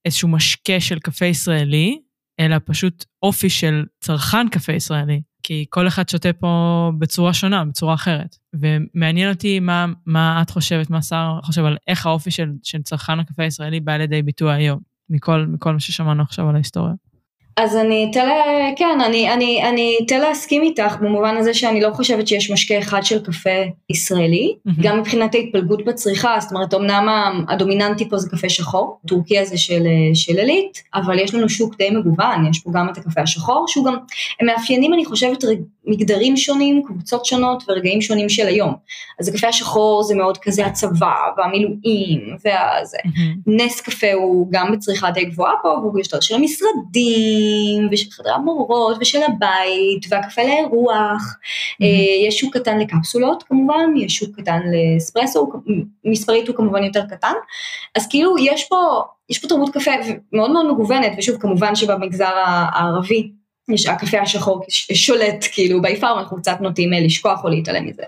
[0.05, 1.99] איזשהו משקה של קפה ישראלי,
[2.41, 5.23] אלא פשוט אופי של צרכן קפה ישראלי.
[5.43, 8.37] כי כל אחד שותה פה בצורה שונה, בצורה אחרת.
[8.61, 13.21] ומעניין אותי מה, מה את חושבת, מה שר חושב על איך האופי של, של צרכן
[13.21, 16.94] הקפה הישראלי בא לידי ביטוי היום, מכל, מכל מה ששמענו עכשיו על ההיסטוריה.
[17.59, 18.29] אז אני אתן,
[18.77, 23.03] כן, אני, אני, אני אתן להסכים איתך במובן הזה שאני לא חושבת שיש משקה אחד
[23.03, 23.51] של קפה
[23.90, 24.79] ישראלי, מהמם.
[24.83, 27.09] גם מבחינת ההתפלגות בצריכה, זאת אומרת אמנם
[27.49, 29.83] הדומיננטי פה זה קפה שחור, טורקיה זה של,
[30.14, 33.85] של עילית, אבל יש לנו שוק די מגוון, יש פה גם את הקפה השחור, שהוא
[33.87, 33.97] גם,
[34.40, 38.75] הם מאפיינים אני חושבת רג- מגדרים שונים, קבוצות שונות ורגעים שונים של היום.
[39.21, 42.99] אז הקפה השחור זה מאוד כזה הצבא והמילואים והזה.
[43.47, 47.48] נס קפה הוא גם בצריכה די גבוהה פה, והוא יותר של המשרדים,
[47.93, 51.37] ושל חדרי המורות, ושל הבית, והקפה לאירוח.
[51.83, 54.61] אה, יש שוק קטן לקפסולות כמובן, יש שוק קטן
[54.95, 55.51] לאספרסו,
[56.05, 57.33] מספרית הוא כמובן יותר קטן.
[57.95, 59.91] אז כאילו יש פה, יש פה תרבות קפה
[60.33, 63.31] מאוד מאוד מגוונת, ושוב כמובן שבמגזר הערבי
[63.71, 68.03] יש הקפה השחור שולט כאילו בי פאר, אנחנו קצת נוטים אה, לשכוח או להתעלם מזה.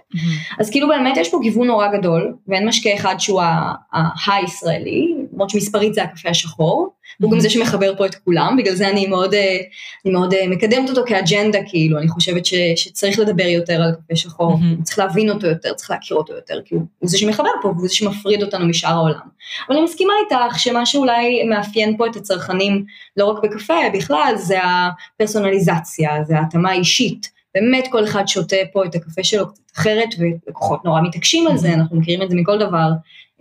[0.59, 5.15] אז כאילו באמת יש פה גיוון נורא גדול, ואין משקה אחד שהוא ה- ה- הישראלי,
[5.41, 9.07] למרות שמספרית זה הקפה השחור, הוא גם זה שמחבר פה את כולם, בגלל זה אני
[9.07, 9.57] מאוד, אה,
[10.05, 14.17] אני מאוד אה, מקדמת אותו כאג'נדה, כאילו, אני חושבת ש, שצריך לדבר יותר על קפה
[14.17, 14.83] שחור, מהמם.
[14.83, 17.89] צריך להבין אותו יותר, צריך להכיר אותו יותר, כי הוא, הוא זה שמחבר פה, והוא
[17.89, 19.21] זה שמפריד אותנו משאר העולם.
[19.69, 22.85] אבל אני מסכימה איתך שמה שאולי מאפיין פה את הצרכנים,
[23.17, 27.41] לא רק בקפה, בכלל, זה הפרסונליזציה, זה ההתאמה האישית.
[27.55, 31.75] באמת כל אחד שותה פה את הקפה שלו קצת אחרת, ולקוחות נורא מתעקשים על זה,
[31.75, 32.89] אנחנו מכירים את זה מכל דבר,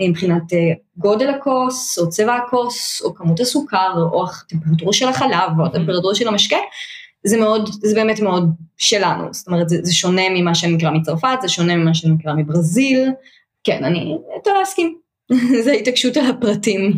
[0.08, 0.58] מבחינת אה,
[0.98, 6.28] גודל הכוס, או צבע הכוס, או כמות הסוכר, או הטמפרטורה של החלב, או הטמפרטורה של
[6.28, 6.58] המשקה,
[7.24, 11.50] זה מאוד, זה באמת מאוד שלנו, זאת אומרת, זה, זה שונה ממה שנקרא מצרפת, זה
[11.50, 13.10] שונה ממה שנקרא מברזיל,
[13.64, 14.98] כן, אני אתן להסכים,
[15.64, 16.94] זה התעקשות על הפרטים.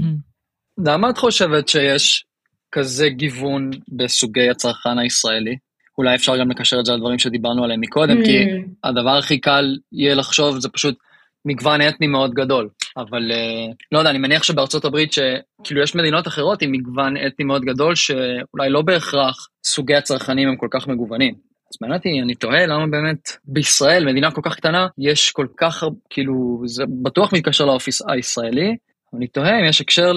[0.85, 2.25] למה את חושבת שיש
[2.71, 5.55] כזה גיוון בסוגי הצרכן הישראלי?
[5.97, 8.69] אולי אפשר גם לקשר את זה לדברים שדיברנו עליהם מקודם, כי Mm.
[8.83, 10.95] הדבר הכי קל יהיה לחשוב זה פשוט
[11.45, 12.69] מגוון אתני מאוד גדול.
[12.97, 17.45] אבל אה, לא יודע, אני מניח שבארצות הברית, שכאילו יש מדינות אחרות עם מגוון אתני
[17.45, 21.33] מאוד גדול, שאולי לא בהכרח סוגי הצרכנים הם כל כך מגוונים.
[21.73, 25.83] אז מעניין אותי, אני תוהה למה באמת בישראל, מדינה כל כך קטנה, יש כל כך,
[26.09, 28.75] כאילו, זה בטוח מתקשר לאופי הישראלי.
[29.15, 30.11] אני תוהה אם יש הקשר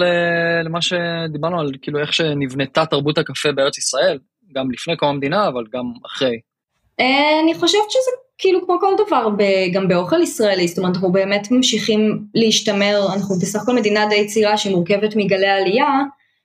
[0.65, 4.19] למה שדיברנו על, כאילו, איך שנבנתה תרבות הקפה בארץ ישראל,
[4.55, 6.39] גם לפני קום המדינה, אבל גם אחרי.
[6.99, 11.11] אה, אני חושבת שזה כאילו כמו כל דבר, ב- גם באוכל ישראלי, זאת אומרת אנחנו
[11.11, 15.89] באמת ממשיכים להשתמר, אנחנו בסך הכל מדינה די צעירה שמורכבת מגלי עלייה,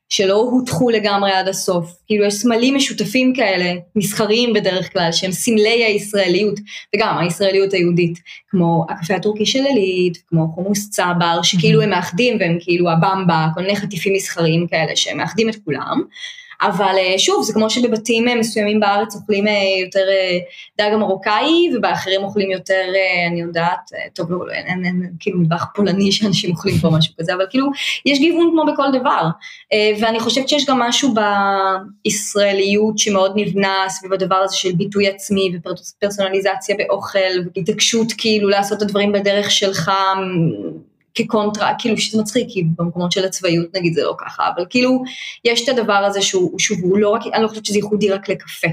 [0.09, 5.85] שלא הוטחו לגמרי עד הסוף, כאילו יש סמלים משותפים כאלה, מסחריים בדרך כלל, שהם סמלי
[5.85, 6.61] הישראליות,
[6.97, 12.59] וגם הישראליות היהודית, כמו הקפה הטורקי של עלית, כמו חומוס צבר, שכאילו הם מאחדים והם
[12.61, 16.03] כאילו הבמבה, כל מיני חטיפים מסחריים כאלה שהם מאחדים את כולם.
[16.63, 19.53] אבל אה, שוב, זה כמו שבבתים אה, מסוימים בארץ אוכלים אה,
[19.85, 20.05] יותר
[20.79, 22.83] דג המרוקאי, ובאחרים אוכלים יותר,
[23.31, 27.35] אני יודעת, טוב, לא, אין, אין, אין כאילו מטבח פולני שאנשים אוכלים פה משהו כזה,
[27.35, 27.67] אבל כאילו,
[28.07, 29.25] יש גיוון כמו בכל דבר.
[30.01, 31.15] ואני חושבת שיש גם משהו
[32.05, 37.19] בישראליות שמאוד נבנה סביב הדבר הזה של ביטוי עצמי ופרסונליזציה באוכל,
[37.57, 39.91] והתעקשות כאילו לעשות את הדברים בדרך שלך.
[41.15, 45.03] כקונטרה, כאילו שזה מצחיק, כי במקומות של הצבאיות נגיד זה לא ככה, אבל כאילו
[45.45, 48.29] יש את הדבר הזה שהוא, שוב, הוא לא רק, אני לא חושבת שזה ייחודי רק
[48.29, 48.69] לקפה.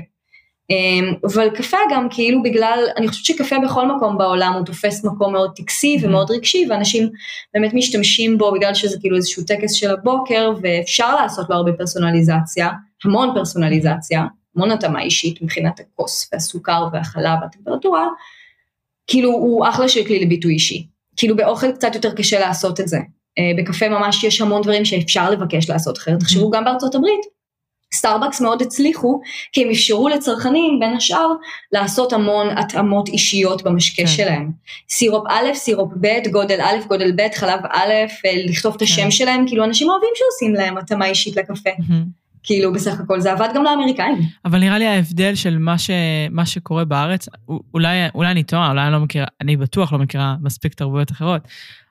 [0.70, 5.34] אמ, אבל קפה גם כאילו בגלל, אני חושבת שקפה בכל מקום בעולם הוא תופס מקום
[5.34, 7.10] מאוד טקסי ומאוד רגשי, ואנשים
[7.54, 12.70] באמת משתמשים בו בגלל שזה כאילו איזשהו טקס של הבוקר, ואפשר לעשות לו הרבה פרסונליזציה,
[13.04, 18.08] המון פרסונליזציה, המון התאמה אישית מבחינת הכוס והסוכר והחלב והטמפרטורה,
[19.08, 20.88] כאילו הוא אחלה של כלי לביטוי אישי.
[21.18, 22.98] כאילו באוכל קצת יותר קשה לעשות את זה.
[23.40, 26.20] אה, בקפה ממש יש המון דברים שאפשר לבקש לעשות אחרת.
[26.20, 27.22] תחשבו גם בארצות הברית,
[27.94, 31.28] סטארבקס מאוד הצליחו, כי הם אפשרו לצרכנים בין השאר
[31.72, 34.08] לעשות המון התאמות אישיות במשקה כן.
[34.08, 34.52] שלהם.
[34.90, 37.94] סירופ א', סירופ ב', גודל א', גודל ב', חלב א',
[38.26, 39.12] אה, לכתוב את השם כן.
[39.12, 41.70] שלהם, כאילו אנשים אוהבים שעושים להם התאמה אישית לקפה.
[42.48, 44.18] כאילו בסך הכל זה עבד גם לאמריקאים.
[44.46, 45.90] אבל נראה לי ההבדל של מה, ש,
[46.32, 47.28] מה שקורה בארץ,
[47.74, 51.48] אולי, אולי אני טועה, אולי אני לא מכירה, אני בטוח לא מכירה מספיק תרבויות אחרות,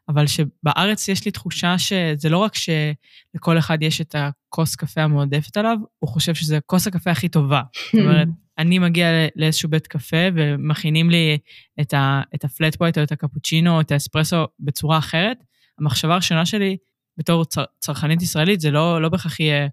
[0.08, 5.56] אבל שבארץ יש לי תחושה שזה לא רק שלכל אחד יש את הכוס קפה המועדפת
[5.56, 7.62] עליו, הוא חושב שזה כוס הקפה הכי טובה.
[7.92, 11.38] זאת אומרת, אני מגיע לאיזשהו בית קפה ומכינים לי
[11.80, 15.36] את, ה, את הפלט פוינט או את הקפוצ'ינו או את האספרסו בצורה אחרת.
[15.78, 16.76] המחשבה הראשונה שלי
[17.18, 19.68] בתור צר, צרכנית ישראלית זה לא, לא בהכרח יהיה,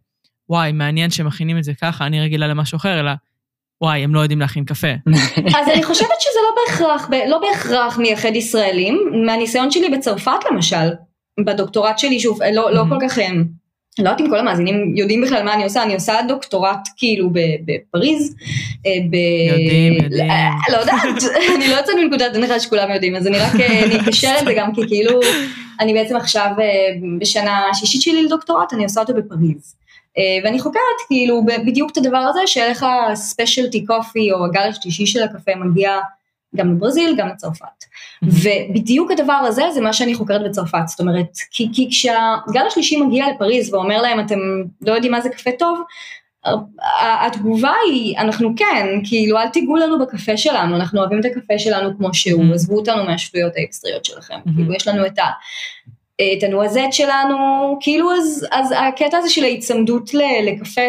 [0.50, 3.12] וואי, מעניין שמכינים את זה ככה, אני רגילה למשהו אחר, אלא
[3.82, 4.88] וואי, הם לא יודעים להכין קפה.
[5.60, 9.12] אז אני חושבת שזה לא בהכרח, לא בהכרח מייחד ישראלים.
[9.26, 10.90] מהניסיון שלי בצרפת למשל,
[11.46, 13.20] בדוקטורט שלי, שוב, לא, לא כל כך,
[14.00, 17.30] אני לא יודעת אם כל המאזינים יודעים בכלל מה אני עושה, אני עושה דוקטורט כאילו
[17.66, 18.36] בפריז.
[18.84, 19.16] ב...
[19.50, 20.28] יודעים, יודעים.
[20.72, 21.24] לא יודעת,
[21.56, 24.76] אני לא יוצאת מנקודת הנחה שכולם יודעים, אז אני רק, אני אקשר את זה גם
[24.76, 25.20] כי כאילו,
[25.80, 26.50] אני בעצם עכשיו
[27.20, 29.76] בשנה השישית שלי לדוקטורט, אני עושה אותו בפריז.
[30.44, 35.24] ואני חוקרת כאילו בדיוק את הדבר הזה של איך הספיישלטי קופי או הגל השלישי של
[35.24, 36.00] הקפה מגיע
[36.56, 37.66] גם לברזיל, גם לצרפת.
[37.66, 38.28] Mm-hmm.
[38.28, 43.26] ובדיוק הדבר הזה זה מה שאני חוקרת בצרפת, זאת אומרת, כי, כי כשהגל השלישי מגיע
[43.36, 44.40] לפריז ואומר להם אתם
[44.82, 45.80] לא יודעים מה זה קפה טוב,
[47.02, 51.98] התגובה היא, אנחנו כן, כאילו אל תיגעו לנו בקפה שלנו, אנחנו אוהבים את הקפה שלנו
[51.98, 52.54] כמו שהוא, mm-hmm.
[52.54, 54.56] עזבו אותנו מהשטויות האקסטריות שלכם, mm-hmm.
[54.56, 55.24] כאילו יש לנו את ה...
[56.22, 57.38] את הנועזט שלנו,
[57.82, 60.10] כאילו אז, אז הקטע הזה של ההיצמדות
[60.44, 60.82] לקפה,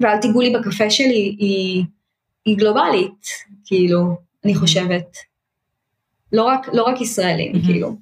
[0.00, 1.84] ואל תיגעו לי בקפה שלי, היא,
[2.44, 3.26] היא גלובלית,
[3.64, 5.16] כאילו, אני חושבת.
[6.32, 7.96] לא רק, לא רק ישראלים, כאילו.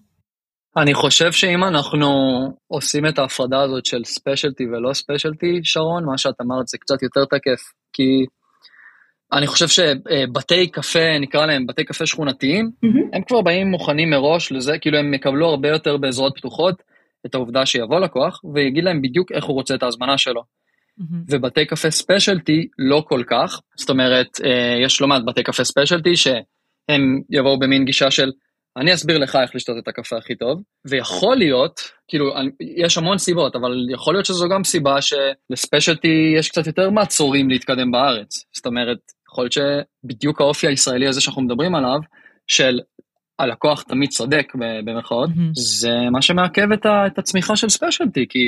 [0.77, 2.09] אני חושב שאם אנחנו
[2.69, 7.25] עושים את ההפרדה הזאת של specialty ולא specialty, שרון, מה שאת אמרת זה קצת יותר
[7.25, 7.61] תקף,
[7.93, 8.25] כי
[9.33, 13.17] אני חושב שבתי קפה, נקרא להם בתי קפה שכונתיים, mm-hmm.
[13.17, 16.83] הם כבר באים מוכנים מראש לזה, כאילו הם יקבלו הרבה יותר בזרועות פתוחות
[17.27, 20.41] את העובדה שיבוא לקוח, ויגיד להם בדיוק איך הוא רוצה את ההזמנה שלו.
[20.41, 21.15] Mm-hmm.
[21.29, 24.41] ובתי קפה specialty לא כל כך, זאת אומרת,
[24.85, 28.31] יש לא מעט בתי קפה specialty שהם יבואו במין גישה של,
[28.77, 32.35] אני אסביר לך איך לשתות את הקפה הכי טוב, ויכול להיות, כאילו,
[32.77, 37.91] יש המון סיבות, אבל יכול להיות שזו גם סיבה שלספיישלטי יש קצת יותר מעצורים להתקדם
[37.91, 38.45] בארץ.
[38.57, 38.99] זאת אומרת,
[39.33, 41.99] יכול להיות שבדיוק האופי הישראלי הזה שאנחנו מדברים עליו,
[42.47, 42.81] של
[43.39, 44.53] הלקוח תמיד צודק
[44.85, 45.53] במרכאות, mm-hmm.
[45.53, 48.39] זה מה שמעכב את, ה, את הצמיחה של ספיישלטי, כי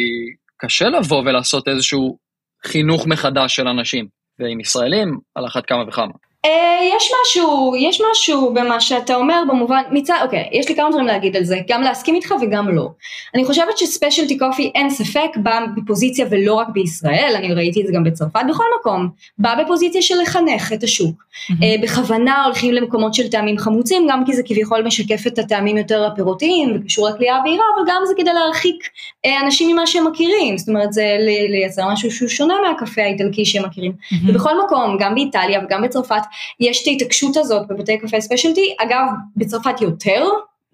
[0.56, 2.18] קשה לבוא ולעשות איזשהו
[2.66, 6.12] חינוך מחדש של אנשים, ועם ישראלים על אחת כמה וכמה.
[6.44, 11.06] Uh, יש משהו, יש משהו במה שאתה אומר במובן, מצד, אוקיי, יש לי כמה דברים
[11.06, 12.88] להגיד על זה, גם להסכים איתך וגם לא.
[13.34, 17.92] אני חושבת שספיישלטי קופי אין ספק בא בפוזיציה ולא רק בישראל, אני ראיתי את זה
[17.92, 21.24] גם בצרפת, בכל מקום, בא בפוזיציה של לחנך את השוק.
[21.34, 21.82] Mm-hmm.
[21.82, 26.72] בכוונה הולכים למקומות של טעמים חמוצים, גם כי זה כביכול משקף את הטעמים יותר הפירותיים
[26.74, 28.84] וקשור לקליעה הבהירה, אבל גם זה כדי להרחיק
[29.26, 31.16] uh, אנשים ממה שהם מכירים, זאת אומרת זה
[31.50, 33.92] לייצר משהו שהוא שונה מהקפה האיטלקי שהם מכירים.
[33.92, 34.30] Mm-hmm.
[34.30, 36.22] ובכל מקום, גם באיטליה וגם בצרפת,
[36.60, 40.24] יש את ההתעקשות הזאת בבתי קפה ספיישלטי, אגב בצרפת יותר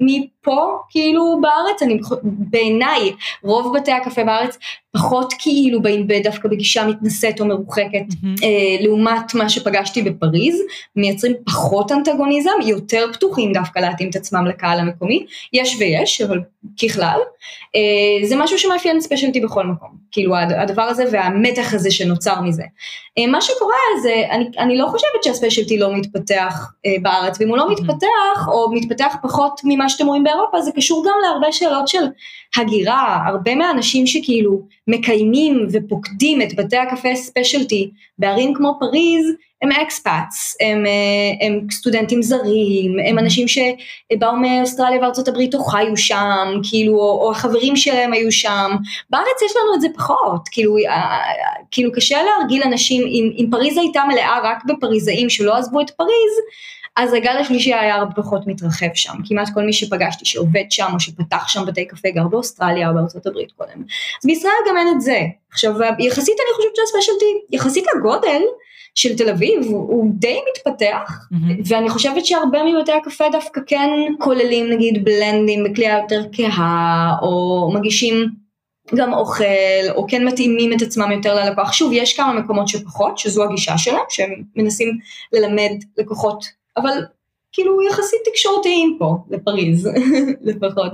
[0.01, 4.59] מפה כאילו בארץ, אני בעיניי רוב בתי הקפה בארץ
[4.93, 8.45] פחות כאילו באים דווקא בגישה מתנשאת או מרוחקת mm-hmm.
[8.45, 10.63] אה, לעומת מה שפגשתי בפריז,
[10.97, 16.41] מייצרים פחות אנטגוניזם, יותר פתוחים דווקא להתאים את עצמם לקהל המקומי, יש ויש, אבל
[16.83, 17.19] ככלל,
[17.77, 22.65] אה, זה משהו שמאפיין specialty בכל מקום, כאילו הדבר הזה והמתח הזה שנוצר מזה.
[23.19, 27.49] אה, מה שקורה זה, אני, אני לא חושבת שה specialty לא מתפתח אה, בארץ, ואם
[27.49, 27.83] הוא לא mm-hmm.
[27.83, 32.03] מתפתח או מתפתח פחות ממה שאתם רואים באירופה, זה קשור גם להרבה שאלות של
[32.57, 40.57] הגירה, הרבה מהאנשים שכאילו מקיימים ופוקדים את בתי הקפה specialty בערים כמו פריז, הם expats,
[40.61, 46.95] הם, אה, הם סטודנטים זרים, הם אנשים שבאו מאוסטרליה וארצות הברית או חיו שם, כאילו,
[46.95, 48.71] או, או החברים שלהם היו שם,
[49.11, 51.19] בארץ יש לנו את זה פחות, כאילו, אה,
[51.71, 56.33] כאילו קשה להרגיל אנשים, אם, אם פריז הייתה מלאה רק בפריזאים שלא עזבו את פריז,
[57.01, 61.01] אז הגל השלישי היה הרבה פחות מתרחב שם, כמעט כל מי שפגשתי שעובד שם או
[61.01, 63.83] שפתח שם בתי קפה גר באוסטרליה או בארצות הברית קודם.
[64.23, 65.21] אז בישראל גם אין את זה.
[65.53, 68.43] עכשיו יחסית אני חושבת שהספיישלטי, יחסית לגודל
[68.95, 71.63] של תל אביב הוא, די מתפתח, mm-hmm.
[71.67, 78.27] ואני חושבת שהרבה מבתי הקפה דווקא כן כוללים נגיד בלנדים בכלייה יותר כהה, או מגישים
[78.95, 79.45] גם אוכל,
[79.97, 81.73] או כן מתאימים את עצמם יותר ללקוח.
[81.73, 84.99] שוב, יש כמה מקומות שפחות, שזו הגישה שלהם, שהם מנסים
[85.33, 87.05] ללמד לקוחות אבל
[87.53, 89.89] כאילו יחסית תקשורתיים פה, לפריז,
[90.49, 90.93] לפחות.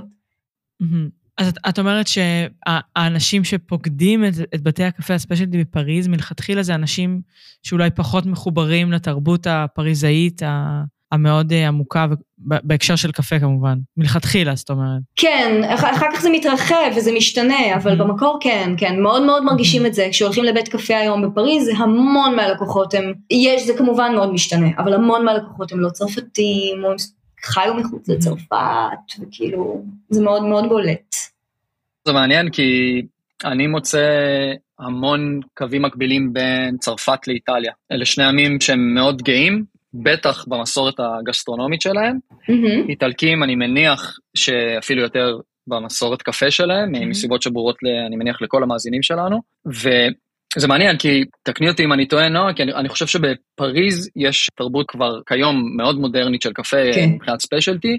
[1.38, 7.20] אז את, את אומרת שהאנשים שפוקדים את, את בתי הקפה הספיישלטי בפריז, מלכתחילה זה אנשים
[7.62, 10.42] שאולי פחות מחוברים לתרבות הפריזאית,
[11.12, 12.06] המאוד אה, עמוקה,
[12.38, 15.00] בהקשר של קפה כמובן, מלכתחילה זאת אומרת.
[15.16, 18.04] כן, אחר כך זה מתרחב וזה משתנה, אבל mm-hmm.
[18.04, 19.88] במקור כן, כן, מאוד מאוד מרגישים mm-hmm.
[19.88, 20.08] את זה.
[20.10, 24.94] כשהולכים לבית קפה היום בפריז, זה המון מהלקוחות הם, יש, זה כמובן מאוד משתנה, אבל
[24.94, 26.96] המון מהלקוחות הם לא צרפתים, או הם
[27.44, 28.12] חיו מחוץ mm-hmm.
[28.12, 31.14] לצרפת, וכאילו, זה מאוד מאוד בולט.
[32.04, 33.02] זה מעניין כי
[33.44, 34.06] אני מוצא
[34.78, 37.72] המון קווים מקבילים בין צרפת לאיטליה.
[37.92, 42.18] אלה שני עמים שהם מאוד גאים בטח במסורת הגסטרונומית שלהם.
[42.32, 42.88] Mm-hmm.
[42.88, 47.06] איטלקים, אני מניח שאפילו יותר במסורת קפה שלהם, mm-hmm.
[47.06, 49.40] מסיבות שברורות, אני מניח, לכל המאזינים שלנו.
[49.66, 54.50] וזה מעניין, כי תקני אותי אם אני טועה, נועה, כי אני, אני חושב שבפריז יש
[54.56, 57.08] תרבות כבר כיום מאוד מודרנית של קפה כן.
[57.14, 57.98] מבחינת ספיישלטי,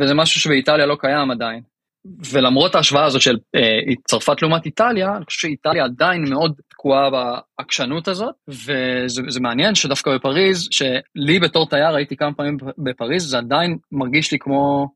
[0.00, 1.60] וזה משהו שבאיטליה לא קיים עדיין.
[2.04, 8.08] ולמרות ההשוואה הזאת של אה, צרפת לעומת איטליה, אני חושב שאיטליה עדיין מאוד תקועה בעקשנות
[8.08, 14.32] הזאת, וזה מעניין שדווקא בפריז, שלי בתור תייר הייתי כמה פעמים בפריז, זה עדיין מרגיש
[14.32, 14.88] לי כמו,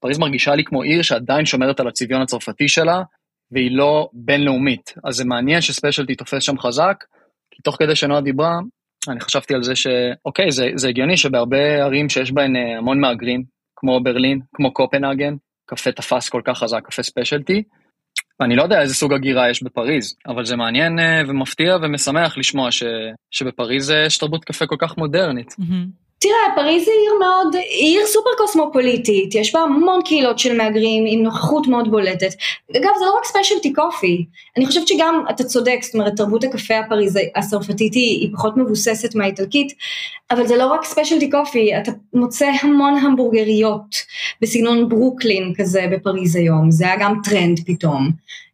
[0.00, 3.02] פריז מרגישה לי כמו עיר שעדיין שומרת על הצביון הצרפתי שלה,
[3.50, 4.94] והיא לא בינלאומית.
[5.04, 7.04] אז זה מעניין שספיישלטי תופס שם חזק,
[7.50, 8.58] כי תוך כדי שנועה דיברה,
[9.08, 13.44] אני חשבתי על זה שאוקיי, זה, זה הגיוני שבהרבה ערים שיש בהן אה, המון מהגרים,
[13.76, 15.34] כמו ברלין, כמו קופנהגן,
[15.74, 17.62] קפה תפס כל כך חזק, קפה ספיישלטי.
[18.40, 22.70] אני לא יודע איזה סוג הגירה יש בפריז, אבל זה מעניין אה, ומפתיע ומשמח לשמוע
[22.70, 22.82] ש,
[23.30, 25.52] שבפריז אה, יש תרבות קפה כל כך מודרנית.
[25.52, 26.01] Mm-hmm.
[26.22, 31.22] תראה, פריז היא עיר מאוד, עיר סופר קוסמופוליטית, יש בה המון קהילות של מהגרים עם
[31.22, 32.34] נוכחות מאוד בולטת.
[32.76, 36.78] אגב, זה לא רק specialty coffee, אני חושבת שגם, אתה צודק, זאת אומרת, תרבות הקפה
[36.78, 39.72] הפריזי, הצרפתית היא, היא פחות מבוססת מהאיטלקית,
[40.30, 43.96] אבל זה לא רק specialty coffee, אתה מוצא המון המבורגריות
[44.40, 48.10] בסגנון ברוקלין כזה בפריז היום, זה היה גם טרנד פתאום.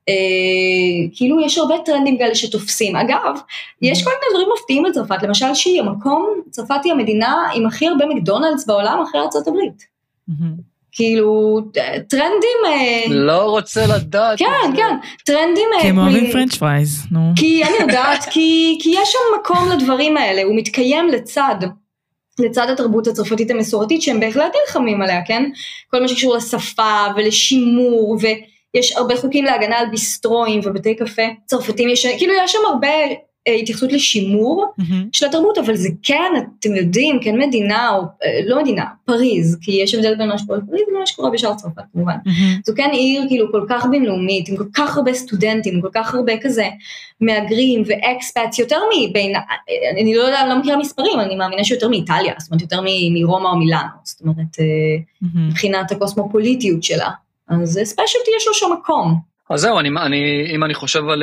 [0.08, 2.96] אה, כאילו יש הרבה טרנדים כאלה שתופסים.
[2.96, 3.34] אגב,
[3.82, 8.06] יש כל מיני דברים מפתיעים בצרפת, למשל שהיא המקום, צרפת היא המדינה עם הכי הרבה
[8.06, 9.56] מקדונלדס בעולם אחרי ארה"ב.
[10.92, 11.60] כאילו,
[12.08, 12.58] טרנדים...
[12.66, 14.38] אה, לא רוצה לדעת.
[14.38, 15.68] כן, כן, טרנדים...
[15.80, 17.20] כי הם אוהבים פרנץ' פרייז, נו.
[17.36, 21.54] כי אני יודעת, כי יש שם מקום לדברים האלה, הוא מתקיים לצד.
[22.38, 25.44] לצד התרבות הצרפתית המסורתית שהם בהחלט נלחמים עליה, כן?
[25.90, 28.26] כל מה שקשור לשפה ולשימור ו...
[28.74, 32.88] יש הרבה חוקים להגנה על ביסטרואים ובתי קפה צרפתים, יש, כאילו יש שם הרבה
[33.48, 34.66] אה, התייחסות לשימור
[35.12, 39.72] של התרבות, אבל זה כן, אתם יודעים, כן מדינה, או אה, לא מדינה, פריז, כי
[39.72, 42.16] יש הבדל בין מה שקורה בפריז לבין מה שקורה בשאר צרפת כמובן.
[42.66, 46.32] זו כן עיר כאילו כל כך בינלאומית, עם כל כך הרבה סטודנטים, כל כך הרבה
[46.40, 46.68] כזה
[47.20, 49.32] מהגרים ו expats, יותר מבין,
[50.00, 52.80] אני לא יודע, אני לא מכירה מספרים, אני מאמינה שיותר מאיטליה, זאת אומרת יותר
[53.10, 54.56] מרומא או מילאנו, זאת אומרת,
[55.22, 57.10] מבחינת הקוסמופוליטיות שלה.
[57.48, 59.20] אז specialty יש לו שם מקום.
[59.50, 61.22] אז זהו, אני, אני, אם אני חושב על,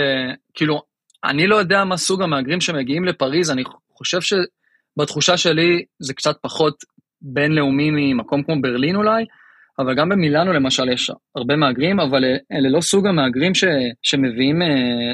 [0.54, 0.82] כאילו,
[1.24, 3.64] אני לא יודע מה סוג המהגרים שמגיעים לפריז, אני
[3.98, 6.84] חושב שבתחושה שלי זה קצת פחות
[7.22, 9.26] בינלאומי ממקום כמו ברלין אולי,
[9.80, 13.64] אבל גם במילאנו למשל יש הרבה מהגרים, אבל אלה לא סוג המהגרים ש,
[14.02, 14.68] שמביאים אה,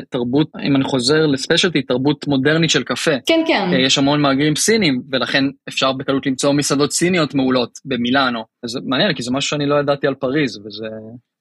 [0.10, 3.12] תרבות, אם אני חוזר לספיישלטי, תרבות מודרנית של קפה.
[3.26, 3.70] כן, כן.
[3.74, 8.44] אה, יש המון מהגרים סינים, ולכן אפשר בקלות למצוא מסעדות סיניות מעולות במילאנו.
[8.66, 10.88] זה מעניין, כי זה משהו שאני לא ידעתי על פריז, וזה...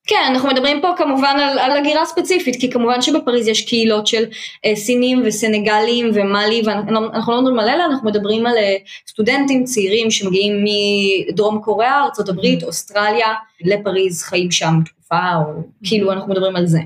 [0.07, 4.25] כן, אנחנו מדברים פה כמובן על, על הגירה ספציפית, כי כמובן שבפריז יש קהילות של
[4.65, 8.77] אה, סינים וסנגלים ומאלי, ואנחנו לא מדברים על אלה, אנחנו מדברים על אה,
[9.09, 12.65] סטודנטים צעירים שמגיעים מדרום קוריאה, ארה"ב, mm-hmm.
[12.65, 13.29] אוסטרליה,
[13.61, 15.63] לפריז, חיים שם תקופה, או.
[15.85, 16.79] כאילו אנחנו מדברים על זה.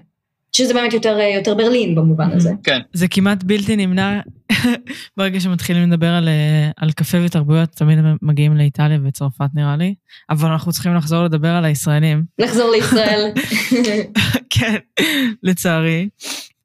[0.57, 2.51] שזה באמת יותר, אה, יותר ברלין במובן הזה.
[2.65, 2.81] כן.
[2.93, 4.21] זה כמעט בלתי נמנע,
[5.17, 9.95] ברגע שמתחילים לדבר על, אה, על קפה ותרבויות, תמיד הם מגיעים לאיטליה וצרפת נראה לי,
[10.31, 12.25] אבל אנחנו צריכים לחזור לדבר על הישראלים.
[12.39, 13.31] לחזור לישראל.
[14.51, 14.75] כן,
[15.43, 16.09] לצערי.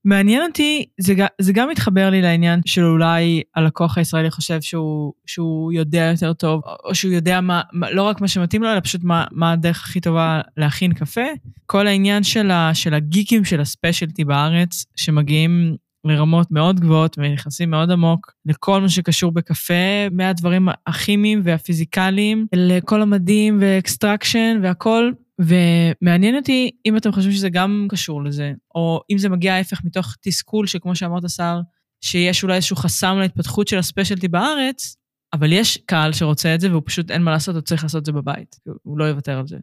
[0.05, 5.71] מעניין אותי, זה, זה גם מתחבר לי לעניין של אולי הלקוח הישראלי חושב שהוא, שהוא
[5.71, 9.25] יודע יותר טוב, או שהוא יודע מה, לא רק מה שמתאים לו, אלא פשוט מה,
[9.31, 11.21] מה הדרך הכי טובה להכין קפה.
[11.65, 15.75] כל העניין של, ה, של הגיקים של ה specialty בארץ, שמגיעים
[16.05, 23.57] לרמות מאוד גבוהות ונכנסים מאוד עמוק לכל מה שקשור בקפה, מהדברים הכימיים והפיזיקליים, לכל המדידות
[23.61, 25.11] extraction והכל.
[25.39, 30.15] ומעניין אותי אם אתם חושבים שזה גם קשור לזה, או אם זה מגיע ההפך מתוך
[30.21, 31.59] תסכול שכמו שאמרת, שר,
[32.01, 34.95] שיש אולי איזשהו חסם להתפתחות של הספיישלטי בארץ,
[35.33, 38.05] אבל יש קהל שרוצה את זה והוא פשוט אין מה לעשות, הוא צריך לעשות את
[38.05, 39.57] זה בבית, הוא לא יוותר על זה.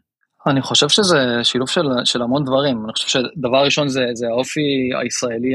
[0.46, 2.84] אני חושב שזה שילוב של, של המון דברים.
[2.84, 5.54] אני חושב שדבר ראשון זה, זה האופי הישראלי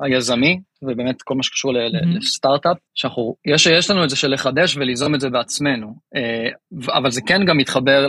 [0.00, 2.16] היזמי, ובאמת כל מה שקשור mm-hmm.
[2.16, 6.48] לסטארט-אפ, שאנחנו, יש, יש לנו את זה של לחדש וליזום את זה בעצמנו, אה,
[6.94, 8.08] אבל זה כן גם מתחבר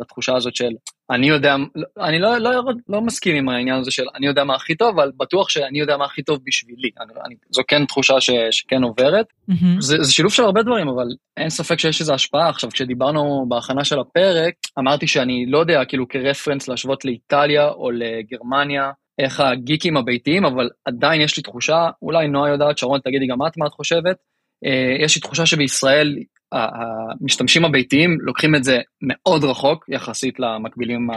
[0.00, 0.70] לתחושה הזאת של
[1.10, 1.56] אני יודע,
[2.00, 5.12] אני לא, לא, לא מסכים עם העניין הזה של אני יודע מה הכי טוב, אבל
[5.16, 6.90] בטוח שאני יודע מה הכי טוב בשבילי.
[7.00, 9.26] אני, אני, זו כן תחושה ש, שכן עוברת.
[9.50, 9.80] Mm-hmm.
[9.80, 11.06] זה, זה שילוב של הרבה דברים, אבל
[11.36, 12.48] אין ספק שיש איזו השפעה.
[12.48, 18.90] עכשיו, כשדיברנו בהכנה של הפרק, אמרתי שאני לא יודע כאילו כרפרנס להשוות לאיטליה או לגרמניה.
[19.18, 23.56] איך הגיקים הביתיים, אבל עדיין יש לי תחושה, אולי נועה יודעת, שרון תגידי גם את
[23.56, 24.16] מה את חושבת,
[24.64, 26.16] אה, יש לי תחושה שבישראל
[26.52, 31.08] המשתמשים הביתיים לוקחים את זה מאוד רחוק יחסית למקבילים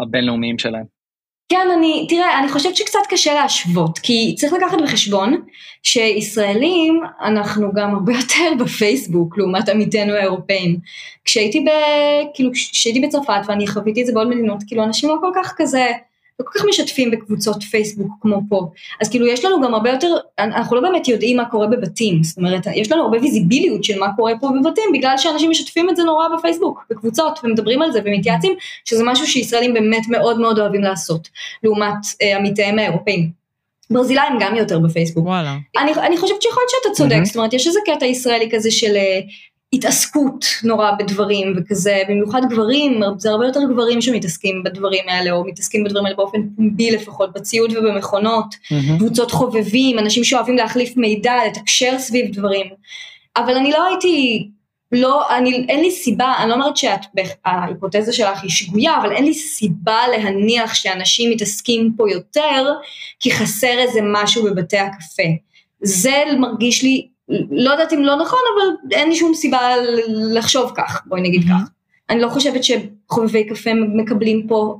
[0.00, 0.84] הבינלאומיים שלהם.
[1.48, 5.42] כן, אני, תראה, אני חושבת שקצת קשה להשוות, כי צריך לקחת בחשבון
[5.82, 10.76] שישראלים, אנחנו גם הרבה יותר בפייסבוק לעומת עמיתינו האירופאים.
[11.24, 11.68] כשהייתי ב...
[12.34, 15.86] כאילו, כשהייתי בצרפת ואני חוויתי את זה בעוד מדינות, כאילו, אנשים לא כל כך כזה...
[16.40, 18.70] לא כל כך משתפים בקבוצות פייסבוק כמו פה.
[19.00, 22.38] אז כאילו יש לנו גם הרבה יותר, אנחנו לא באמת יודעים מה קורה בבתים, זאת
[22.38, 26.02] אומרת, יש לנו הרבה ויזיביליות של מה קורה פה בבתים, בגלל שאנשים משתפים את זה
[26.02, 28.52] נורא בפייסבוק, בקבוצות, ומדברים על זה ומתייעצים,
[28.84, 31.28] שזה משהו שישראלים באמת מאוד מאוד אוהבים לעשות,
[31.62, 33.40] לעומת אה, עמיתיהם האירופאים.
[33.90, 35.26] ברזילאים גם יותר בפייסבוק.
[35.26, 35.56] וואלה.
[35.78, 37.24] אני, אני חושבת שיכול להיות שאתה צודק, mm-hmm.
[37.24, 39.20] זאת אומרת, יש איזה קטע ישראלי כזה של אה,
[39.72, 45.84] התעסקות נורא בדברים וכזה, במיוחד גברים, זה הרבה יותר גברים שמתעסקים בדברים האלה, או מתעסקים
[45.84, 48.98] בדברים האלה באופן פומבי לפחות, בציוד ובמכונות, mm-hmm.
[48.98, 52.66] קבוצות חובבים, אנשים שאוהבים להחליף מידע, לתקשר סביב דברים.
[53.36, 54.48] אבל אני לא הייתי,
[54.92, 59.34] לא, אני, אין לי סיבה, אני לא אומרת שההיפותזה שלך היא שגויה, אבל אין לי
[59.34, 62.72] סיבה להניח שאנשים מתעסקים פה יותר,
[63.20, 65.22] כי חסר איזה משהו בבתי הקפה.
[65.82, 67.08] זה מרגיש לי
[67.50, 69.60] לא יודעת אם לא נכון, אבל אין לי שום סיבה
[70.08, 71.64] לחשוב כך, בואי נגיד mm-hmm.
[71.64, 71.70] כך.
[72.10, 74.76] אני לא חושבת שחובבי קפה מקבלים פה,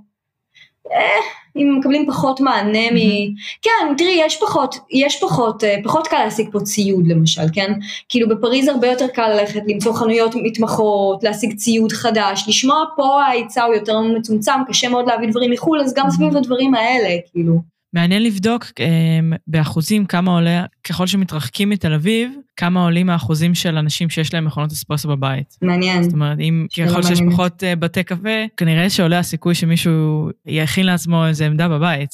[0.92, 1.20] אה,
[1.56, 2.94] אם מקבלים פחות מענה mm-hmm.
[2.94, 3.62] מ...
[3.62, 7.72] כן, תראי, יש פחות, יש פחות, אה, פחות קל להשיג פה ציוד למשל, כן?
[8.08, 13.64] כאילו בפריז הרבה יותר קל ללכת, למצוא חנויות מתמחות, להשיג ציוד חדש, לשמוע פה ההיצע
[13.64, 16.10] הוא יותר מצומצם, קשה מאוד להביא דברים מחו"ל, אז גם mm-hmm.
[16.10, 17.79] סביב הדברים האלה, כאילו.
[17.92, 24.10] מעניין לבדוק um, באחוזים כמה עולה, ככל שמתרחקים מתל אביב, כמה עולים האחוזים של אנשים
[24.10, 25.56] שיש להם מכונות אספרסו בבית.
[25.62, 26.02] מעניין.
[26.02, 31.26] זאת אומרת, אם ככל שיש פחות uh, בתי קפה, כנראה שעולה הסיכוי שמישהו יכין לעצמו
[31.26, 32.10] איזה עמדה בבית,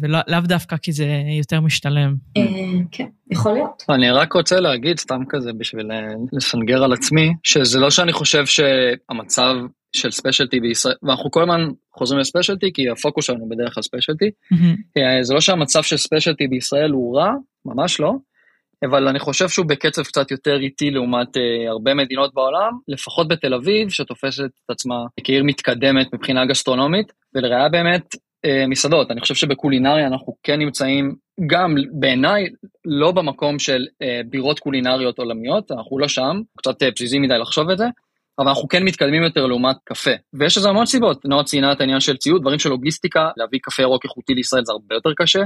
[0.00, 1.06] ולאו דווקא כי זה
[1.38, 2.14] יותר משתלם.
[2.38, 2.42] Uh,
[2.90, 3.82] כן, יכול להיות.
[3.88, 5.90] אני רק רוצה להגיד, סתם כזה בשביל
[6.32, 9.54] לסנגר על עצמי, שזה לא שאני חושב שהמצב
[9.96, 11.68] של specialty בישראל, ואנחנו כל הזמן
[11.98, 14.30] חוזרים ל specialty כי הפוקוס שלנו בדרך כלל specialty.
[14.54, 14.98] Mm-hmm.
[15.22, 17.32] זה לא שהמצב של specialty בישראל הוא רע,
[17.64, 18.12] ממש לא,
[18.84, 23.54] אבל אני חושב שהוא בקצב קצת יותר איטי לעומת uh, הרבה מדינות בעולם, לפחות בתל
[23.54, 29.10] אביב, שתופסת את עצמה כעיר מתקדמת מבחינה גסטרונומית, ולראיה באמת uh, מסעדות.
[29.10, 31.14] אני חושב שבקולינריה אנחנו כן נמצאים,
[31.46, 32.46] גם בעיניי,
[32.84, 37.70] לא במקום של uh, בירות קולינריות עולמיות, אנחנו לא שם, קצת uh, פזיזי מדי לחשוב
[37.70, 37.86] את זה,
[38.38, 40.10] אבל אנחנו כן מתקדמים יותר לעומת קפה.
[40.32, 43.82] ויש לזה המון סיבות, נועה ציינה את העניין של ציוד, דברים של לוגיסטיקה, להביא קפה
[43.82, 45.42] ירוק איכותי לישראל זה הרבה יותר קשה.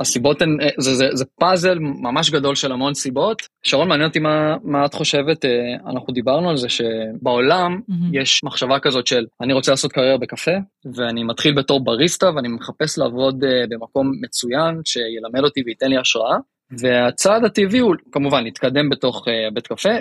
[0.00, 3.42] הסיבות הן, אה, זה, זה, זה פאזל ממש גדול של המון סיבות.
[3.62, 5.50] שרון, מעניין אותי מה, מה את חושבת, אה,
[5.90, 7.94] אנחנו דיברנו על זה שבעולם mm-hmm.
[8.12, 10.50] יש מחשבה כזאת של אני רוצה לעשות קריירה בקפה,
[10.94, 16.36] ואני מתחיל בתור בריסטה ואני מחפש לעבוד אה, במקום מצוין שילמד אותי וייתן לי השראה.
[16.70, 19.92] והצעד הטבעי הוא כמובן להתקדם בתוך בית קפה,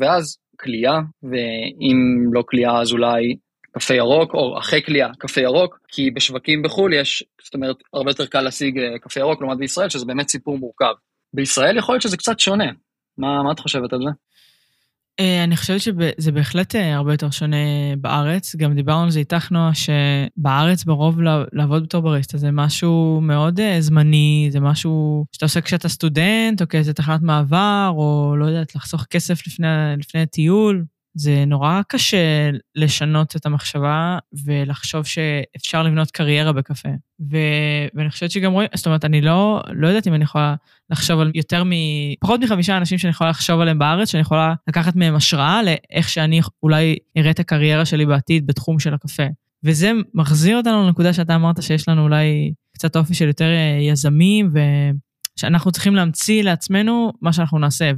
[0.00, 3.36] ואז קליעה, ואם לא קליעה אז אולי
[3.72, 8.26] קפה ירוק, או אחרי קליעה קפה ירוק, כי בשווקים בחו"ל יש, זאת אומרת, הרבה יותר
[8.26, 10.94] קל להשיג אה, קפה ירוק לעומת בישראל, שזה באמת סיפור מורכב.
[11.34, 12.70] בישראל יכול להיות שזה קצת שונה.
[13.18, 14.10] מה, מה את חושבת על זה?
[15.20, 17.56] אה, אני חושבת שזה בהחלט אה, הרבה יותר שונה
[18.00, 18.56] בארץ.
[18.56, 21.20] גם דיברנו על זה איתך, נועה, שבארץ ברוב
[21.52, 26.92] לעבוד בתור בריסטה זה משהו מאוד זמני, זה משהו שאתה עושה כשאתה סטודנט, או כאיזה
[26.92, 29.66] תחנת מעבר, או לא יודעת, לחסוך כסף לפני,
[29.98, 30.84] לפני הטיול.
[31.14, 36.88] זה נורא קשה לשנות את המחשבה ולחשוב שאפשר לבנות קריירה בקפה.
[37.30, 37.36] ו...
[37.94, 40.54] ואני חושבת שגם רואים, זאת אומרת, אני לא, לא יודעת אם אני יכולה
[40.90, 41.70] לחשוב על יותר מ...
[42.20, 46.40] פחות מחמישה אנשים שאני יכולה לחשוב עליהם בארץ, שאני יכולה לקחת מהם השראה לאיך שאני
[46.62, 49.26] אולי אראה את הקריירה שלי בעתיד בתחום של הקפה.
[49.64, 54.50] וזה מחזיר אותנו לנקודה שאתה אמרת שיש לנו אולי קצת אופי של יותר אה, יזמים,
[54.54, 54.58] ו...
[55.36, 57.90] שאנחנו צריכים להמציא לעצמנו מה שאנחנו נעשה.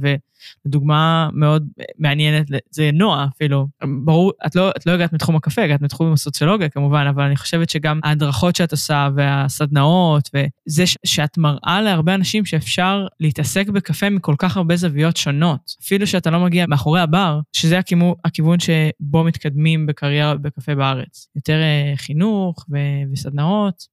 [0.65, 1.67] ודוגמה מאוד
[1.99, 3.67] מעניינת, זה נועה אפילו.
[4.03, 7.69] ברור, את לא, את לא הגעת מתחום הקפה, הגעת מתחום הסוציולוגיה כמובן, אבל אני חושבת
[7.69, 14.57] שגם ההדרכות שאת עושה והסדנאות, וזה שאת מראה להרבה אנשים שאפשר להתעסק בקפה מכל כך
[14.57, 15.71] הרבה זוויות שונות.
[15.83, 21.27] אפילו שאתה לא מגיע מאחורי הבר, שזה הכיוון, הכיוון שבו מתקדמים בקריירה בקפה בארץ.
[21.35, 22.65] יותר אה, חינוך
[23.13, 23.92] וסדנאות.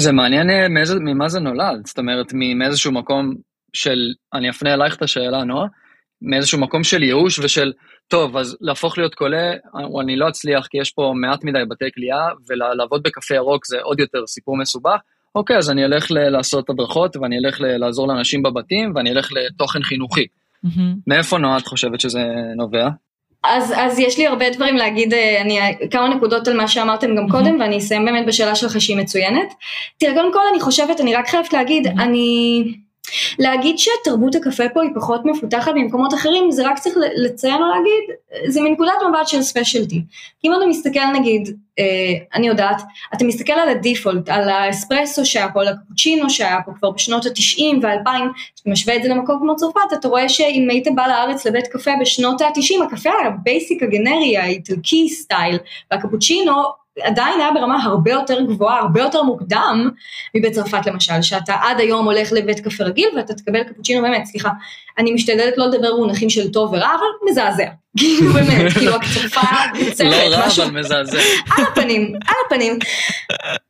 [0.00, 3.34] זה מעניין אה, מאיזה, ממה זה נולד, זאת אומרת מאיזשהו מקום
[3.72, 3.98] של,
[4.34, 5.66] אני אפנה אלייך את השאלה, נועה,
[6.22, 7.72] מאיזשהו מקום של ייאוש ושל,
[8.08, 9.52] טוב, אז להפוך להיות קולה,
[10.02, 14.00] אני לא אצליח כי יש פה מעט מדי בתי כליאה, ולעבוד בקפה ירוק זה עוד
[14.00, 14.96] יותר סיפור מסובך.
[15.34, 19.28] אוקיי, אז אני אלך ל- לעשות הדרכות, ואני אלך ל- לעזור לאנשים בבתים, ואני אלך
[19.32, 20.26] לתוכן חינוכי.
[20.66, 20.80] Mm-hmm.
[21.06, 22.22] מאיפה נועה את חושבת שזה
[22.56, 22.88] נובע?
[23.44, 25.58] אז, אז יש לי הרבה דברים להגיד, אה, אני,
[25.90, 29.54] כמה נקודות על מה שאמרתם גם קודם, ואני אסיים באמת בשאלה שלך שהיא מצוינת.
[29.98, 32.64] תראה, קודם כל אני חושבת, אני רק חייבת להגיד, אני...
[33.38, 38.16] להגיד שתרבות הקפה פה היא פחות מפותחת ממקומות אחרים, זה רק צריך לציין או להגיד,
[38.52, 40.02] זה מנקודת מבט של specialty.
[40.44, 41.84] אם אתה מסתכל נגיד, אה,
[42.34, 42.82] אני יודעת,
[43.14, 47.26] אתה מסתכל על ה default, על האספרסו שהיה פה, על הקפוצ'ינו שהיה פה כבר בשנות
[47.26, 48.08] ה-90 וה-2000,
[48.54, 51.90] כשאתה משווה את זה למקום כמו צרפת, אתה רואה שאם היית בא לארץ לבית קפה
[52.00, 55.58] בשנות ה-90, הקפה היה ה basic הגנרי, האיטלקי style,
[55.90, 56.52] והקפוצ'ינו
[57.02, 59.90] עדיין היה ברמה הרבה יותר גבוהה, הרבה יותר מוקדם
[60.34, 64.50] מבית צרפת למשל, שאתה עד היום הולך לבית קפה רגיל ואתה תקבל קפוצ'ינו באמת, סליחה,
[64.98, 67.68] אני משתדלת לא לדבר במונחים של טוב ורע, אבל מזעזע.
[67.96, 69.40] כאילו באמת, כאילו הקצופה
[69.74, 71.18] יוצרת לא רע, אבל מזעזע.
[71.56, 72.78] על הפנים, על הפנים.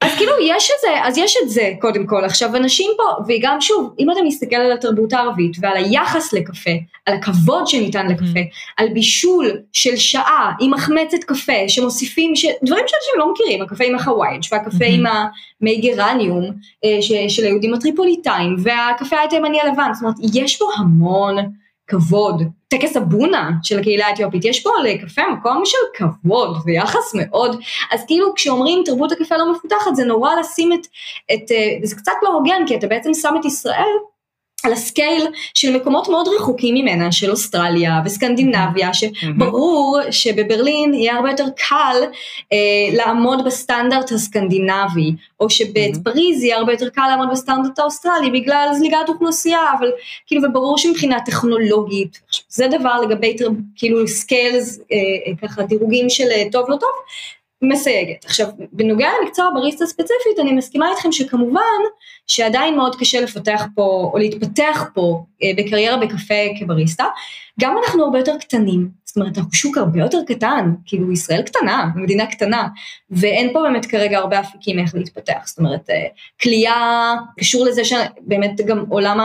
[0.00, 2.24] אז כאילו יש את זה, אז יש את זה קודם כל.
[2.24, 6.70] עכשיו אנשים פה, וגם שוב, אם אתה מסתכל על התרבות הערבית ועל היחס לקפה,
[7.06, 8.74] על הכבוד שניתן לקפה, mm-hmm.
[8.76, 12.44] על בישול של שעה עם מחמצת קפה שמוסיפים, ש...
[12.44, 16.44] דברים שאנשים לא מכירים, הקפה עם החווייג' והקפה עם המי גרניום
[16.84, 21.36] אה, של היהודים הטריפוליטאים והקפה התימני הלבן, זאת אומרת יש פה המון
[21.86, 22.57] כבוד.
[22.68, 27.60] טקס הבונה של הקהילה האתיופית, יש פה לקפה מקום של כבוד ויחס מאוד,
[27.92, 30.86] אז כאילו כשאומרים תרבות הקפה לא מפותחת זה נורא לשים את,
[31.34, 33.96] את אה, זה קצת לא הוגן כי אתה בעצם שם את ישראל
[34.64, 41.30] על ה scale של מקומות מאוד רחוקים ממנה, של אוסטרליה וסקנדינביה, שברור שבברלין יהיה הרבה
[41.30, 41.96] יותר קל
[42.52, 42.56] אה,
[42.96, 49.60] לעמוד בסטנדרט הסקנדינבי, או שבפריז יהיה הרבה יותר קל לעמוד בסטנדרט האוסטרלי בגלל זליגת אוכלוסייה,
[49.78, 49.90] אבל
[50.26, 53.36] כאילו וברור שמבחינה טכנולוגית, זה דבר לגבי
[53.76, 54.96] כאילו scales, אה,
[55.26, 56.90] אה, ככה דירוגים של אה, טוב לא טוב,
[57.62, 58.24] מסייגת.
[58.24, 61.60] עכשיו, בנוגע למקצוע בריסטה ספציפית, אני מסכימה איתכם שכמובן
[62.26, 67.04] שעדיין מאוד קשה לפתח פה, או להתפתח פה אה, בקריירה בקפה כבריסטה,
[67.60, 71.90] גם אנחנו הרבה יותר קטנים, זאת אומרת אנחנו שוק הרבה יותר קטן, כאילו ישראל קטנה,
[71.94, 72.68] מדינה קטנה,
[73.10, 75.90] ואין פה באמת כרגע הרבה אפיקים איך להתפתח, זאת אומרת
[76.42, 79.20] כליאה אה, קשור לזה שבאמת גם עולם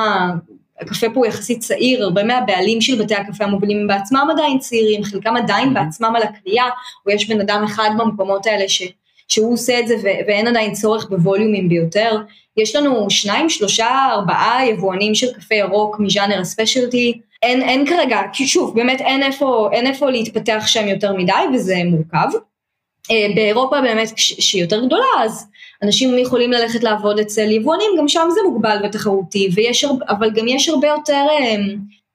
[0.82, 5.36] הקפה פה הוא יחסית צעיר, הרבה מהבעלים של בתי הקפה המובילים בעצמם עדיין צעירים, חלקם
[5.38, 6.70] עדיין בעצמם על הקריאה,
[7.06, 8.84] או יש בן אדם אחד במקומות האלה ש,
[9.28, 12.18] שהוא עושה את זה ואין עדיין צורך בווליומים ביותר.
[12.58, 17.20] יש לנו שניים, שלושה, ארבעה יבואנים של קפה ירוק מז'אנר הספיישלטי.
[17.44, 21.76] אין, אין כרגע, כי שוב, באמת אין איפה, אין איפה להתפתח שם יותר מדי וזה
[21.86, 22.28] מורכב.
[23.12, 25.48] אה, באירופה באמת שהיא יותר גדולה אז
[25.84, 30.70] אנשים יכולים ללכת לעבוד אצל יבואנים, גם שם זה מוגבל ותחרותי, ויש, אבל גם יש
[30.70, 31.56] הרבה יותר אה,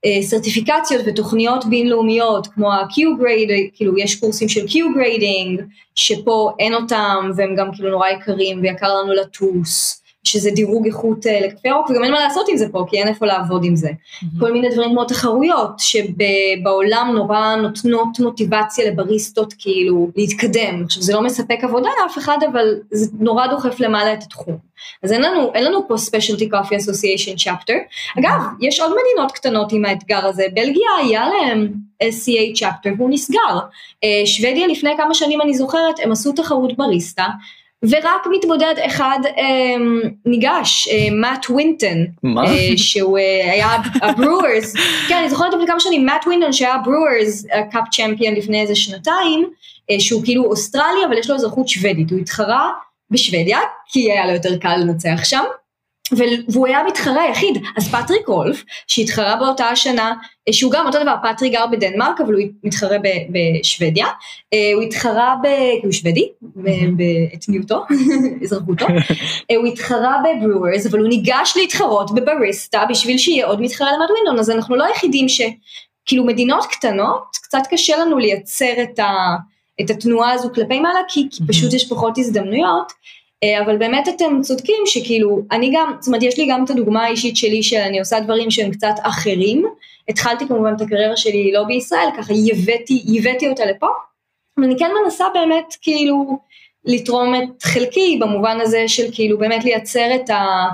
[0.05, 5.63] אה, סרטיפיקציות ותוכניות בינלאומיות כמו ה-Q-Grade, כאילו יש קורסים של Q-Grading
[5.95, 10.03] שפה אין אותם והם גם כאילו נורא יקרים ויקר לנו לטוס.
[10.29, 13.09] שזה דירוג איכות אה, לקפה ירוק, וגם אין מה לעשות עם זה פה, כי אין
[13.09, 13.89] איפה לעבוד עם זה.
[13.89, 14.41] Mm-hmm.
[14.41, 20.83] כל מיני דברים כמו תחרויות, שבעולם נורא נותנות מוטיבציה לבריסטות כאילו להתקדם.
[20.85, 24.57] עכשיו זה לא מספק עבודה לאף אחד, אבל זה נורא דוחף למעלה את התחום.
[25.03, 27.77] אז אין לנו, אין לנו פה Specialty Coffee Association chapter.
[28.19, 31.73] אגב, יש עוד מדינות קטנות עם האתגר הזה, בלגיה היה להם
[32.03, 33.59] SCA chapter והוא נסגר.
[34.05, 37.27] אה, שוודיה לפני כמה שנים אני זוכרת, הם עשו תחרות בריסטה,
[37.83, 39.77] ורק מתמודד אחד אה,
[40.27, 42.07] ניגש, אה, מאט ווינטון.
[42.23, 42.45] מה?
[42.45, 43.69] אה, שהוא אה, היה
[44.03, 44.75] ה Brewers,
[45.09, 48.75] כן אני זוכרת לפני כמה שנים, מאט ווינטון שהיה ה Brewers Cup champion לפני איזה
[48.75, 49.51] שנתיים,
[49.91, 52.71] אה, שהוא כאילו אוסטרלי אבל יש לו אזרחות שוודית, הוא התחרה
[53.11, 55.45] בשוודיה, כי היה לו יותר קל לנצח שם.
[56.49, 60.15] והוא היה המתחרה היחיד, אז פטריק רולף, שהתחרה באותה השנה,
[60.49, 62.97] אה, שהוא גם אותו דבר, פטריק גר בדנמרק, אבל הוא מתחרה
[63.31, 64.07] בשוודיה,
[64.53, 65.47] אה, הוא התחרה ב...
[65.83, 66.29] הוא שוודי,
[66.97, 67.85] בעצמיותו,
[68.43, 68.87] אזרחותו,
[69.51, 74.11] אה, הוא התחרה ב Brewers, אבל הוא ניגש להתחרות בבריסטה בשביל שיהיה עוד מתחרה למאט
[74.11, 75.41] ווינטון, אז אנחנו לא היחידים ש...
[76.09, 79.37] כאילו מדינות קטנות, קצת קשה לנו לייצר את, ה,
[79.81, 82.93] את התנועה הזו כלפי מעלה, כי, כי פשוט יש פחות הזדמנויות.
[83.45, 87.05] אה, אבל באמת אתם צודקים שכאילו, אני גם, זאת אומרת יש לי גם את הדוגמה
[87.05, 89.67] האישית שלי שאני עושה דברים שהם קצת אחרים,
[90.09, 93.87] התחלתי כמובן את הקריירה שלי לא בישראל, ככה ייבאתי, ייבאתי אותה לפה,
[94.59, 96.39] אבל אני כן מנסה באמת כאילו
[96.85, 100.69] לתרום את חלקי במובן הזה של כאילו באמת לייצר את ה...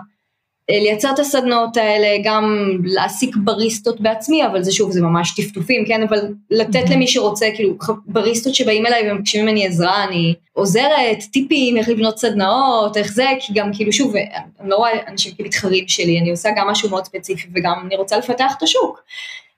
[0.70, 5.84] אה, לייצר את הסדנאות האלה, גם להעסיק בריסטות בעצמי, אבל זה שוב, זה ממש טפטופים,
[5.86, 6.18] כן, אבל
[6.50, 12.18] לתת למי שרוצה, כאילו, בריסטות שבאים אליי ומבקשים ממני עזרה, אני עוזרת, טיפים, איך לבנות
[12.18, 14.14] סדנאות, איך זה, כי גם כאילו, שוב,
[14.60, 18.18] אני לא רואה אנשים כמתחרים שלי, אני עושה גם משהו מאוד ספציפי וגם אני רוצה
[18.18, 19.00] לפתח את השוק.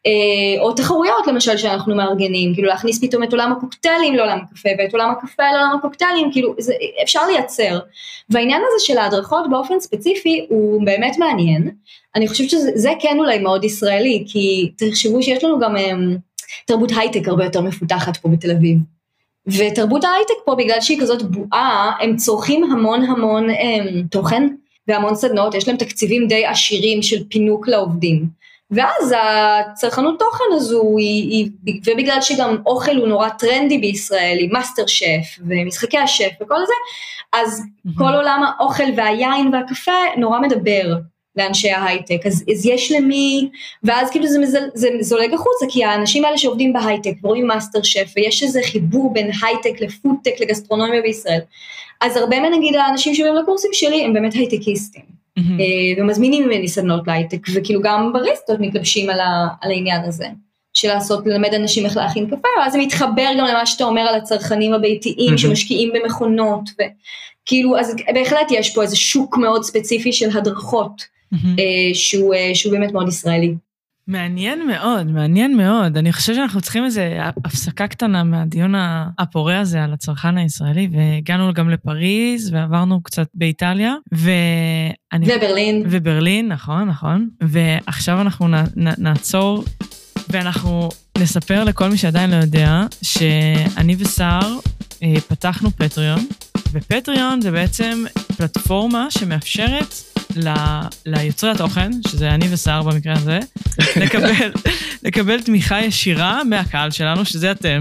[0.06, 4.92] אה, או תחרויות למשל שאנחנו מארגנים, כאילו להכניס פתאום את עולם הקוקטיילים לעולם הקפה ואת
[4.92, 7.78] עולם הקפה לעולם הקוקטיילים, כאילו זה, אפשר לייצר.
[8.30, 11.70] והעניין הזה של ההדרכות באופן ספציפי הוא באמת מעניין,
[12.16, 16.18] אני חושבת שזה כן אולי מאוד ישראלי, כי תחשבו שיש לנו גם um,
[16.66, 18.78] תרבות הייטק הרבה יותר מפותחת פה בתל אביב.
[19.46, 23.54] ותרבות ההייטק פה בגלל שהיא כזאת בועה, הם צורכים המון המון um,
[24.10, 24.48] תוכן
[24.88, 28.26] והמון סדנאות, יש להם תקציבים די עשירים של פינוק לעובדים.
[28.70, 34.86] ואז הצרכנות תוכן הזו היא, היא, ובגלל שגם אוכל הוא נורא טרנדי בישראל, עם מאסטר
[34.86, 36.72] שף ומשחקי השף וכל זה,
[37.32, 37.90] אז mm-hmm.
[37.98, 40.94] כל עולם האוכל והיין והקפה נורא מדבר
[41.36, 43.48] לאנשי ההייטק, אז, אז יש למי,
[43.84, 48.12] ואז כאילו זה, מזל, זה זולג החוצה, כי האנשים האלה שעובדים בהייטק ורואים מאסטר שף,
[48.16, 51.40] ויש איזה חיבור בין הייטק לפודטק לגסטרונומיה בישראל,
[52.00, 55.25] אז הרבה מנגיד האנשים שבאים לקורסים שלי הם באמת הייטקיסטים.
[55.38, 56.00] Mm-hmm.
[56.00, 60.26] ומזמינים ממני סדנות להייטק, וכאילו גם בריסטות מתלבשים על, ה, על העניין הזה,
[60.74, 64.14] של לעשות, ללמד אנשים איך להכין קפה, ואז זה מתחבר גם למה שאתה אומר על
[64.14, 65.38] הצרכנים הביתיים mm-hmm.
[65.38, 71.02] שמשקיעים במכונות, וכאילו, אז בהחלט יש פה איזה שוק מאוד ספציפי של הדרכות,
[71.34, 71.60] mm-hmm.
[71.94, 73.54] שהוא, שהוא באמת מאוד ישראלי.
[74.08, 75.96] מעניין מאוד, מעניין מאוד.
[75.96, 77.00] אני חושבת שאנחנו צריכים איזו
[77.44, 78.74] הפסקה קטנה מהדיון
[79.18, 85.26] הפורה הזה על הצרכן הישראלי, והגענו גם לפריז, ועברנו קצת באיטליה, ואני...
[85.36, 85.82] וברלין.
[85.90, 87.28] וברלין, נכון, נכון.
[87.40, 89.64] ועכשיו אנחנו נ, נ, נעצור,
[90.28, 90.88] ואנחנו
[91.18, 94.58] נספר לכל מי שעדיין לא יודע, שאני וסער
[95.02, 96.26] אה, פתחנו פטריון,
[96.72, 98.04] ופטריון זה בעצם
[98.36, 100.54] פלטפורמה שמאפשרת ל,
[101.06, 103.38] ליוצרי התוכן, שזה אני וסער במקרה הזה,
[104.02, 104.50] לקבל,
[105.02, 107.78] לקבל תמיכה ישירה מהקהל שלנו, שזה אתם.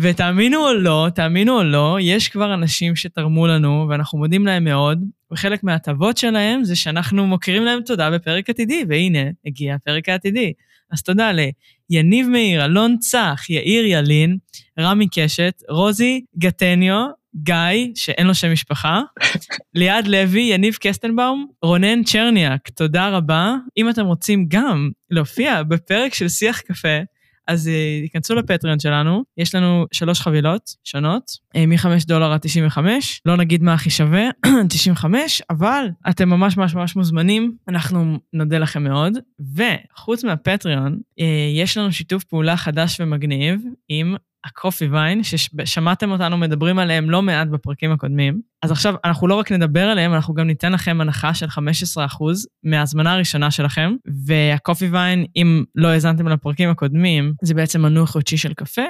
[0.00, 5.04] ותאמינו או לא, תאמינו או לא, יש כבר אנשים שתרמו לנו, ואנחנו מודים להם מאוד,
[5.32, 10.52] וחלק מההטבות שלהם זה שאנחנו מוקירים להם תודה בפרק עתידי, והנה, הגיע הפרק העתידי.
[10.92, 11.30] אז תודה
[11.90, 14.36] ליניב מאיר, אלון צח, יאיר ילין,
[14.80, 17.06] רמי קשת, רוזי גטניו,
[17.36, 19.02] גיא, שאין לו שם משפחה,
[19.74, 23.54] ליעד לוי, יניב קסטנבאום, רונן צ'רניאק, תודה רבה.
[23.76, 26.98] אם אתם רוצים גם להופיע בפרק של שיח קפה,
[27.48, 27.70] אז
[28.02, 33.62] ייכנסו לפטריון שלנו, יש לנו שלוש חבילות שונות, אה, מ-5 דולר עד 95, לא נגיד
[33.62, 34.28] מה הכי שווה,
[34.68, 39.12] 95, אבל אתם ממש ממש ממש מוזמנים, אנחנו נודה לכם מאוד.
[39.54, 46.78] וחוץ מהפטריון, אה, יש לנו שיתוף פעולה חדש ומגניב עם הקופי ויין, ששמעתם אותנו מדברים
[46.78, 48.40] עליהם לא מעט בפרקים הקודמים.
[48.62, 51.50] אז עכשיו, אנחנו לא רק נדבר עליהם, אנחנו גם ניתן לכם הנחה של 15%
[52.64, 53.92] מההזמנה הראשונה שלכם.
[54.26, 58.82] והקופי ויין, אם לא האזנתם לפרקים הקודמים, זה בעצם מנוי חודשי של קפה.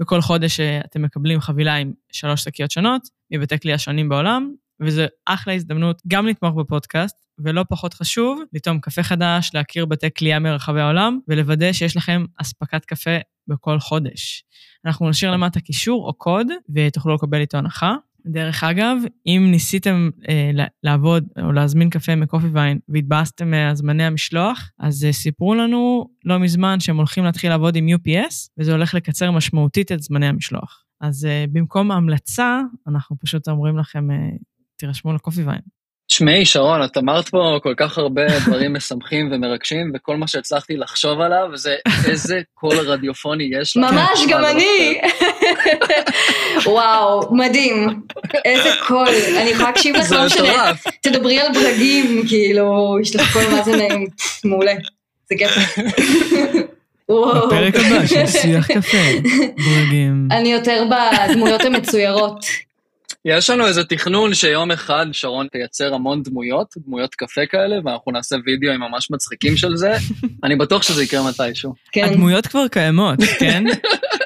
[0.00, 3.02] בכל חודש אה, אתם מקבלים חבילה עם שלוש שקיות שונות,
[3.32, 4.52] מבתי כליאה שונים בעולם,
[4.82, 10.38] וזו אחלה הזדמנות גם לתמוך בפודקאסט, ולא פחות חשוב, לטעום קפה חדש, להכיר בתי כליאה
[10.38, 13.16] מרחבי העולם, ולוודא שיש לכם אספקת קפה
[13.48, 14.44] בכל חודש.
[14.86, 17.94] אנחנו נשאיר למטה קישור או קוד, ותוכלו לקבל איתו הנחה.
[18.26, 20.50] דרך אגב, אם ניסיתם אה,
[20.82, 26.80] לעבוד או להזמין קפה מקופי ויין והתבאסתם מהזמני המשלוח, אז אה, סיפרו לנו לא מזמן
[26.80, 30.84] שהם הולכים להתחיל לעבוד עם UPS, וזה הולך לקצר משמעותית את זמני המשלוח.
[31.00, 34.16] אז אה, במקום המלצה, אנחנו פשוט אומרים לכם, אה,
[34.76, 35.60] תירשמו לקופי ויין.
[36.08, 41.20] תשמעי, שרון, את אמרת פה כל כך הרבה דברים משמחים ומרגשים, וכל מה שהצלחתי לחשוב
[41.20, 41.74] עליו זה
[42.08, 43.84] איזה קול רדיופוני יש לך.
[43.92, 45.00] ממש, גם אני.
[46.66, 48.00] וואו, מדהים.
[48.44, 49.08] איזה קול.
[49.36, 50.72] אני יכולה להקשיב לך, לא משנה.
[51.02, 54.06] תדברי על ברגים, כאילו, יש לך קול מה זה נעים.
[54.44, 54.72] מעולה.
[55.28, 55.78] זה כיף.
[57.08, 58.96] בפרק הבא של שיח קפה,
[59.56, 60.28] ברגים.
[60.30, 62.65] אני יותר בדמויות המצוירות.
[63.28, 68.36] יש לנו איזה תכנון שיום אחד שרון תייצר המון דמויות, דמויות קפה כאלה, ואנחנו נעשה
[68.46, 69.92] וידאו ממש מצחיקים של זה.
[70.44, 71.74] אני בטוח שזה יקרה מתישהו.
[71.92, 72.04] כן.
[72.04, 73.64] הדמויות כבר קיימות, כן?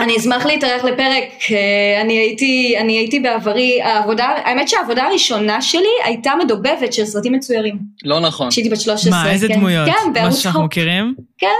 [0.00, 1.24] אני אשמח להתארח לפרק.
[1.50, 7.32] אה, אני הייתי, אני הייתי בעברי, העבודה, האמת שהעבודה הראשונה שלי הייתה מדובבת של סרטים
[7.32, 7.78] מצוירים.
[8.04, 8.50] לא נכון.
[8.50, 9.10] כשהייתי בת 13.
[9.12, 9.54] מה, איזה כן.
[9.54, 9.86] דמויות?
[9.86, 11.14] כן, בערוץ משהו שאנחנו מכירים?
[11.38, 11.52] כאלה,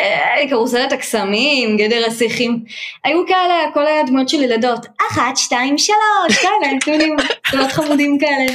[0.00, 2.64] אה, קרוסלת הקסמים, גדר השיחים.
[3.04, 4.86] היו כאלה, הכל היה דמויות של ילדות.
[5.10, 7.16] אחת, שתיים, שלוש, כאלה, אתם יודעים,
[7.52, 8.52] דמויות חמודים כאלה.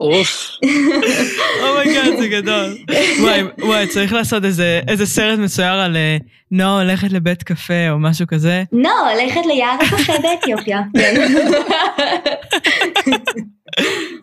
[0.00, 0.50] אוף.
[1.68, 2.76] Oh my God, זה גדול.
[3.20, 4.44] וואי, וואי, צריך לעשות
[4.88, 6.16] איזה סרט מצויר על אה,
[6.52, 8.64] נועה הולכת לבית קפה או משהו כזה.
[8.72, 10.80] נועה הולכת ליער הקפה באתיופיה.
[10.98, 11.14] כן.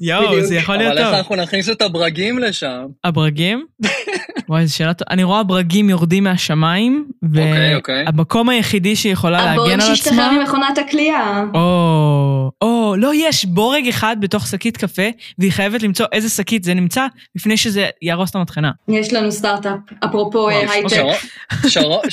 [0.01, 1.01] יואו, זה יכול להיות טוב.
[1.01, 2.85] אבל איך אנחנו נכניס את הברגים לשם?
[3.03, 3.65] הברגים?
[4.49, 5.11] וואי, זו שאלה טובה.
[5.13, 8.03] אני רואה ברגים יורדים מהשמיים, אוקיי, אוקיי.
[8.05, 9.83] והמקום היחידי שהיא יכולה להגן על עצמה...
[9.83, 11.43] הברג שהשתחרר ממכונת הכלייה.
[11.53, 15.09] או, או, לא, יש בורג אחד בתוך שקית קפה,
[15.39, 18.71] והיא חייבת למצוא איזה שקית זה נמצא, לפני שזה יהרוס את המטחנה.
[18.87, 21.03] יש לנו סטארט-אפ, אפרופו אה, הייטק.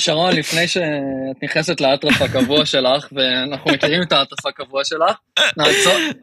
[0.07, 5.17] שרון, לפני שאת נכנסת לאטרף הקבוע שלך, ואנחנו מכירים את האטרף הקבוע שלך,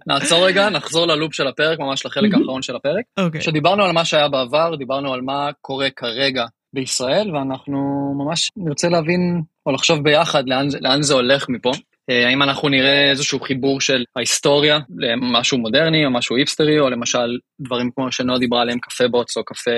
[0.06, 3.04] נעצור רגע, נחזור ללופ של הפרק, ממש לחלק האחרון של הפרק.
[3.18, 3.40] אוקיי.
[3.40, 7.78] שדיברנו על מה שהיה בעבר, דיברנו על מה קורה כרגע בישראל, ואנחנו
[8.18, 11.72] ממש נרצה להבין, או לחשוב ביחד לאן, לאן זה הולך מפה.
[12.10, 17.38] אה, האם אנחנו נראה איזשהו חיבור של ההיסטוריה למשהו מודרני או משהו היפסטרי, או למשל
[17.60, 19.70] דברים כמו שנועה דיברה עליהם, קפה בוץ או קפה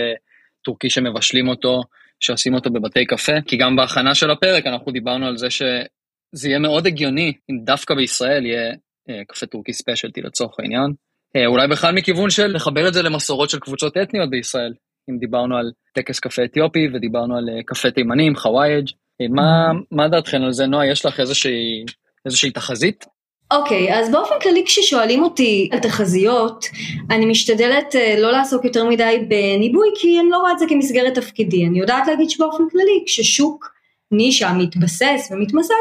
[0.63, 1.83] טורקי שמבשלים אותו,
[2.21, 6.59] שעושים אותו בבתי קפה, כי גם בהכנה של הפרק אנחנו דיברנו על זה שזה יהיה
[6.59, 8.73] מאוד הגיוני אם דווקא בישראל יהיה
[9.11, 10.93] אה, קפה טורקי specialty לצורך העניין.
[11.37, 14.73] אה, אולי בכלל מכיוון של לחבר את זה למסורות של קבוצות אתניות בישראל.
[15.11, 18.87] אם דיברנו על טקס קפה אתיופי ודיברנו על אה, קפה תימנים, חוויאג',
[19.31, 20.87] מה, מה דעתכן על זה, נועה?
[20.87, 21.85] יש לך איזושהי,
[22.27, 23.05] איזושהי תחזית?
[23.51, 26.65] אוקיי, okay, אז באופן כללי כששואלים אותי על תחזיות,
[27.11, 31.15] אני משתדלת uh, לא לעסוק יותר מדי בניבוי, כי אני לא רואה את זה כמסגרת
[31.15, 31.67] תפקידי.
[31.67, 33.71] אני יודעת להגיד שבאופן כללי, כששוק
[34.13, 35.75] נישה מתבסס ומתמסד,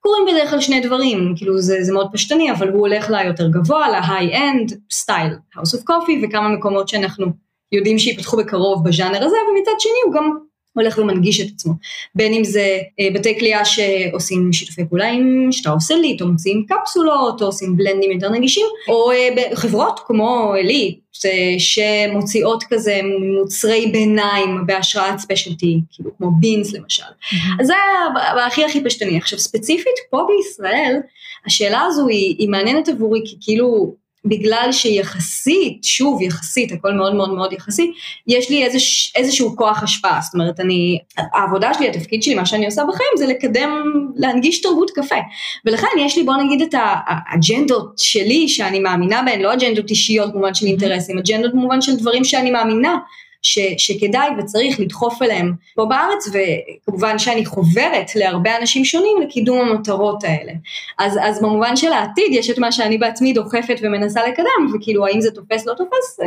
[0.00, 3.88] קורים בדרך כלל שני דברים, כאילו זה, זה מאוד פשטני, אבל הוא הולך ליותר גבוה,
[3.88, 7.26] ל-high-end, סטייל, House of Coffee וכמה מקומות שאנחנו
[7.72, 10.38] יודעים שיפתחו בקרוב בז'אנר הזה, ומצד שני הוא גם
[10.74, 11.72] הולך ומנגיש את עצמו.
[12.14, 17.42] בין אם זה אה, בתי כליאה שעושים שיתופי פעולה עם שטראוס עילית, או מוציאים קפסולות,
[17.42, 21.02] או עושים בלנדים יותר נגישים, או אה, חברות כמו עילית,
[21.58, 23.00] שמוציאות כזה
[23.40, 27.02] מוצרי ביניים בהשראת ספיישלטי, כאילו כמו בינס למשל.
[27.60, 27.74] אז זה
[28.46, 29.16] הכי הכי פשטני.
[29.16, 30.96] עכשיו ספציפית פה בישראל,
[31.46, 33.94] השאלה הזו היא, היא מעניינת עבורי, כי כאילו
[34.24, 37.92] בגלל שיחסית, שוב יחסית, הכל מאוד מאוד מאוד יחסי,
[38.26, 42.66] יש לי איזוש, איזשהו כוח השפעה, זאת אומרת אני, העבודה שלי, התפקיד שלי, מה שאני
[42.66, 43.82] עושה בחיים זה לקדם,
[44.16, 45.16] להנגיש תרבות קפה,
[45.64, 50.54] ולכן יש לי בוא נגיד את האג'נדות שלי שאני מאמינה בהן, לא אג'נדות אישיות במובן
[50.54, 52.96] של אינטרסים, אג'נדות במובן של דברים שאני מאמינה
[53.42, 60.24] ש, שכדאי וצריך לדחוף אליהם פה בארץ, וכמובן שאני חוברת להרבה אנשים שונים לקידום המטרות
[60.24, 60.52] האלה.
[60.98, 65.20] אז, אז במובן של העתיד יש את מה שאני בעצמי דוחפת ומנסה לקדם, וכאילו האם
[65.20, 66.26] זה תופס לא תופס, אה,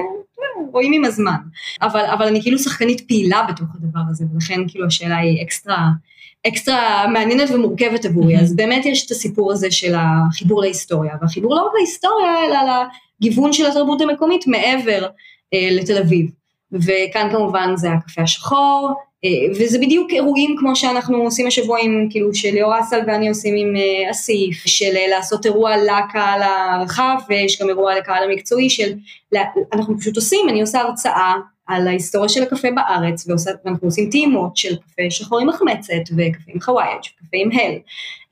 [0.72, 1.38] רואים עם הזמן.
[1.82, 5.88] אבל, אבל אני כאילו שחקנית פעילה בתוך הדבר הזה, ולכן כאילו השאלה היא אקסטרה...
[6.48, 11.62] אקסטרה מעניינת ומורכבת עבורי, אז באמת יש את הסיפור הזה של החיבור להיסטוריה, והחיבור לא
[11.62, 12.58] רק להיסטוריה, אלא
[13.22, 15.08] לגיוון של התרבות המקומית מעבר
[15.54, 16.30] אה, לתל אביב.
[16.76, 18.92] וכאן כמובן זה הקפה השחור,
[19.60, 23.74] וזה בדיוק אירועים כמו שאנחנו עושים השבוע עם, כאילו, שליאור אסל ואני עושים עם
[24.12, 28.94] אסיף, של לעשות אירוע לקהל הרחב, ויש גם אירוע לקהל המקצועי של,
[29.74, 31.34] אנחנו פשוט עושים, אני עושה הרצאה
[31.68, 36.62] על ההיסטוריה של הקפה בארץ, ואנחנו עושים טעימות של קפה שחור עם מחמצת, וקפה עם
[36.62, 37.76] חווייג' וקפה עם הל.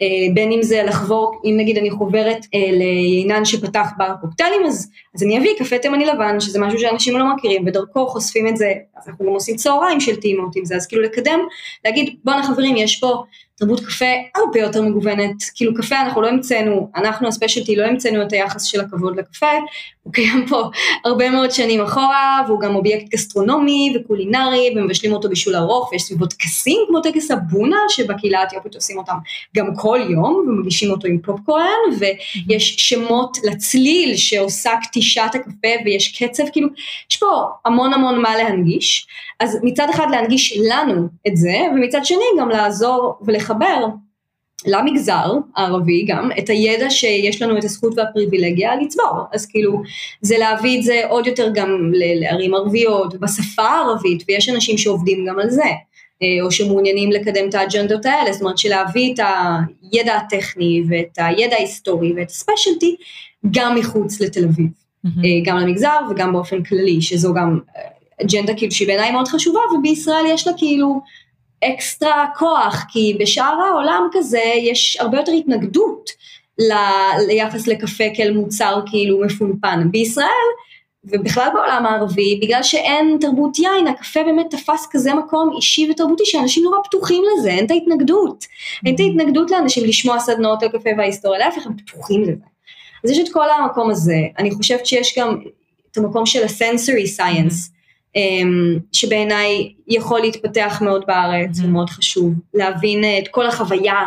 [0.04, 4.92] אה, בין אם זה לחבור, אם נגיד אני חוברת אה, ליינן שפתח בר קוקטיילים, אז,
[5.16, 8.74] אז אני אביא קפה תימני לבן, שזה משהו שאנשים לא מכירים, ודרכו חושפים את זה,
[8.98, 11.40] אז אנחנו גם עושים צהריים של טעימות עם זה, אז כאילו לקדם,
[11.86, 13.24] להגיד בואנה חברים, יש פה
[13.58, 18.34] תרבות קפה הרבה יותר מגוונת, כאילו קפה אנחנו לא המצאנו, אנחנו הספיישלטי לא המצאנו את
[18.34, 19.52] היחס של הכבוד לקפה,
[20.04, 20.64] הוא קיים פה
[21.06, 26.26] הרבה מאוד שנים אחורה, והוא גם אובייקט גסטרונומי וקולינרי, ומבשלים אותו בישול ארוך, ויש סביבו
[26.26, 29.16] טקסים כמו טקס הבונה, שבקהילה האתיופית עושים אותם.
[29.58, 36.44] גם כל יום, ומגישים אותו עם פופקורן, ויש שמות לצליל שעושה כתישת הקפה, ויש קצב,
[36.52, 36.68] כאילו,
[37.12, 39.08] יש פה המון המון מה להנגיש,
[39.40, 43.86] אז מצד אחד להנגיש לנו את זה, ומצד שני גם לעזור ולחבר
[44.66, 49.82] למגזר הערבי גם את הידע שיש לנו את הזכות והפריבילגיה לצבור, אז כאילו
[50.22, 55.40] זה להביא את זה עוד יותר גם לערים ערביות בשפה הערבית ויש אנשים שעובדים גם
[55.40, 55.64] על זה
[56.42, 59.20] או שמעוניינים לקדם את האג'נדות האלה, זאת אומרת שלהביא את
[59.92, 62.96] הידע הטכני ואת הידע ההיסטורי ואת הספיישלטי
[63.52, 64.68] גם מחוץ לתל אביב,
[65.06, 65.10] mm-hmm.
[65.44, 67.60] גם למגזר וגם באופן כללי, שזו גם
[68.22, 71.02] אג'נדה כאילו שהיא בעיניי מאוד חשובה ובישראל יש לה כאילו
[71.64, 76.10] אקסטרה כוח, כי בשאר העולם כזה יש הרבה יותר התנגדות
[76.60, 79.88] ל- ליחס לקפה כאל מוצר כאילו מפונפן.
[79.92, 80.28] בישראל
[81.06, 86.64] ובכלל בעולם הערבי, בגלל שאין תרבות יין, הקפה באמת תפס כזה מקום אישי ותרבותי שאנשים
[86.64, 88.46] נורא פתוחים לזה, אין את ההתנגדות.
[88.86, 92.46] אין את ההתנגדות לאנשים לשמוע סדנאות על קפה וההיסטוריה, להפך הם פתוחים לזה.
[93.04, 95.38] אז יש את כל המקום הזה, אני חושבת שיש גם
[95.92, 97.72] את המקום של הסנסורי סייאנס,
[98.16, 104.02] אמ, שבעיניי יכול להתפתח מאוד בארץ, הוא מאוד חשוב, להבין את כל החוויה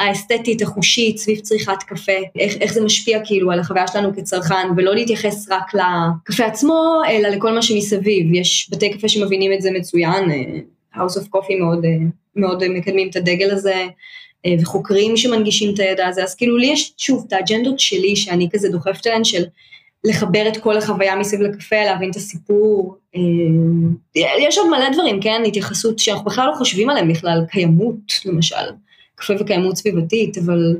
[0.00, 4.94] האסתטית, החושית, סביב צריכת קפה, איך, איך זה משפיע כאילו על החוויה שלנו כצרכן, ולא
[4.94, 8.34] להתייחס רק לקפה עצמו, אלא לכל מה שמסביב.
[8.34, 10.44] יש בתי קפה שמבינים את זה מצוין, אה,
[10.94, 11.90] House of Coffee מאוד, אה,
[12.36, 13.86] מאוד מקדמים את הדגל הזה,
[14.46, 18.48] אה, וחוקרים שמנגישים את הידע הזה, אז כאילו לי יש שוב את האג'נדות שלי, שאני
[18.52, 19.44] כזה דוחפת אליהן של
[20.04, 22.96] לחבר את כל החוויה מסביב לקפה, להבין את הסיפור.
[24.40, 25.42] יש עוד מלא דברים, כן?
[25.46, 28.56] התייחסות שאנחנו בכלל לא חושבים עליהם בכלל, קיימות למשל.
[29.20, 30.76] קפה וקיימות סביבתית, אבל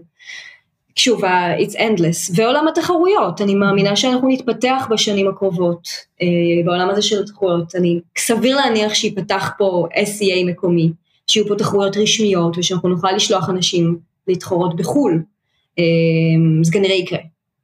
[0.96, 1.22] שוב,
[1.58, 2.32] it's endless.
[2.34, 5.88] ועולם התחרויות, אני מאמינה שאנחנו נתפתח בשנים הקרובות
[6.22, 6.26] אה,
[6.64, 7.74] בעולם הזה של התחרויות.
[7.74, 10.92] אני, סביר להניח שייפתח פה SEA מקומי,
[11.26, 15.22] שיהיו פה תחרויות רשמיות ושאנחנו נוכל לשלוח אנשים להתחרות בחו"ל.
[15.78, 15.84] אה,
[16.62, 17.18] זה כנראה יקרה.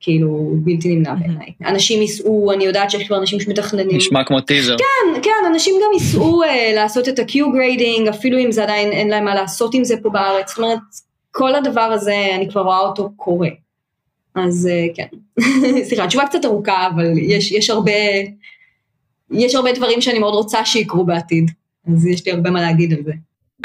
[0.07, 1.53] כאילו בלתי נמנע בעיניי.
[1.65, 3.97] אנשים ייסעו, אני יודעת שיש כבר אנשים שמתכננים.
[3.97, 4.77] נשמע כמו טיזר.
[4.79, 9.09] כן, כן, אנשים גם ייסעו uh, לעשות את ה-Q grading, אפילו אם זה עדיין אין
[9.09, 10.79] להם מה לעשות עם זה פה בארץ, זאת אומרת,
[11.31, 13.49] כל הדבר הזה, אני כבר רואה אותו קורה.
[14.35, 15.07] אז uh, כן,
[15.89, 17.93] סליחה, תשובה קצת ארוכה, אבל יש, יש הרבה,
[19.31, 21.51] יש הרבה דברים שאני מאוד רוצה שיקרו בעתיד,
[21.93, 23.13] אז יש לי הרבה מה להגיד על זה.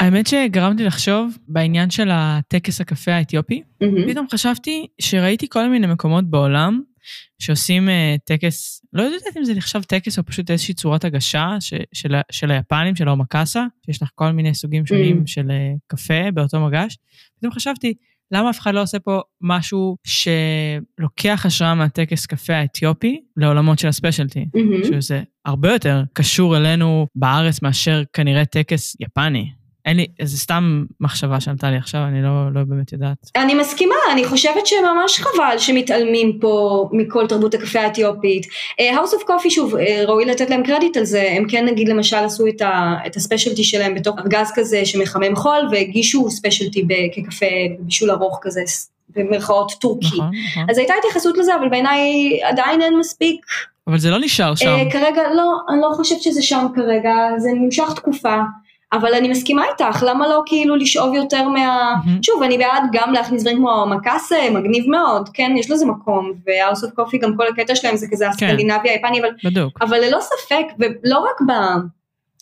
[0.00, 3.62] האמת שגרמתי לחשוב בעניין של הטקס הקפה האתיופי.
[3.82, 4.10] Mm-hmm.
[4.10, 6.80] פתאום חשבתי שראיתי כל מיני מקומות בעולם
[7.38, 7.92] שעושים uh,
[8.24, 12.50] טקס, לא יודעת אם זה נחשב טקס או פשוט איזושהי צורת הגשה ש, של, של
[12.50, 15.26] היפנים, של האומקאסה, שיש לך כל מיני סוגים שונים mm-hmm.
[15.26, 16.98] של uh, קפה באותו מגש.
[17.38, 17.94] פתאום חשבתי,
[18.30, 24.46] למה אף אחד לא עושה פה משהו שלוקח השראה מהטקס קפה האתיופי לעולמות של הספיישלטי,
[24.56, 24.86] mm-hmm.
[24.86, 29.61] שזה הרבה יותר קשור אלינו בארץ מאשר כנראה טקס יפני.
[29.86, 33.30] אין לי, זה סתם מחשבה שעלתה לי עכשיו, אני לא, לא באמת יודעת.
[33.36, 38.44] אני מסכימה, אני חושבת שממש חבל שמתעלמים פה מכל תרבות הקפה האתיופית.
[38.44, 41.88] Uh, House of Coffee, שוב, uh, ראוי לתת להם קרדיט על זה, הם כן נגיד
[41.88, 47.46] למשל עשו את, ה, את הספיישלטי שלהם בתוך ארגז כזה שמחמם חול, והגישו ספיישלטי כקפה
[47.78, 48.62] בישול ארוך כזה,
[49.16, 50.06] במרכאות טורקי.
[50.06, 50.66] נכון, נכון.
[50.70, 53.46] אז הייתה התייחסות לזה, אבל בעיניי עדיין אין מספיק.
[53.86, 54.76] אבל זה לא נשאר שם.
[54.88, 58.36] Uh, כרגע, לא, אני לא חושבת שזה שם כרגע, זה נמשך תקופה.
[58.92, 61.94] אבל אני מסכימה איתך, למה לא כאילו לשאוב יותר מה...
[61.94, 62.22] Mm-hmm.
[62.22, 66.78] שוב, אני בעד גם להכניס דברים כמו מקאסה, מגניב מאוד, כן, יש לזה מקום, ו-house
[66.78, 68.30] of coffee גם כל הקטע שלהם זה כזה כן.
[68.30, 69.82] הסקנדינבי היפני, אבל, בדוק.
[69.82, 71.40] אבל ללא ספק, ולא רק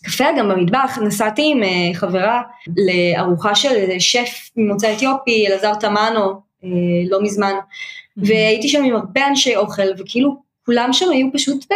[0.03, 6.67] בקפה, גם במטבח, נסעתי עם uh, חברה לארוחה של שף ממוצא אתיופי, אלעזר תמנו, uh,
[7.11, 8.23] לא מזמן, mm-hmm.
[8.27, 10.37] והייתי שם עם הרבה אנשי אוכל, וכאילו
[10.67, 11.67] כולם שם היו פשוט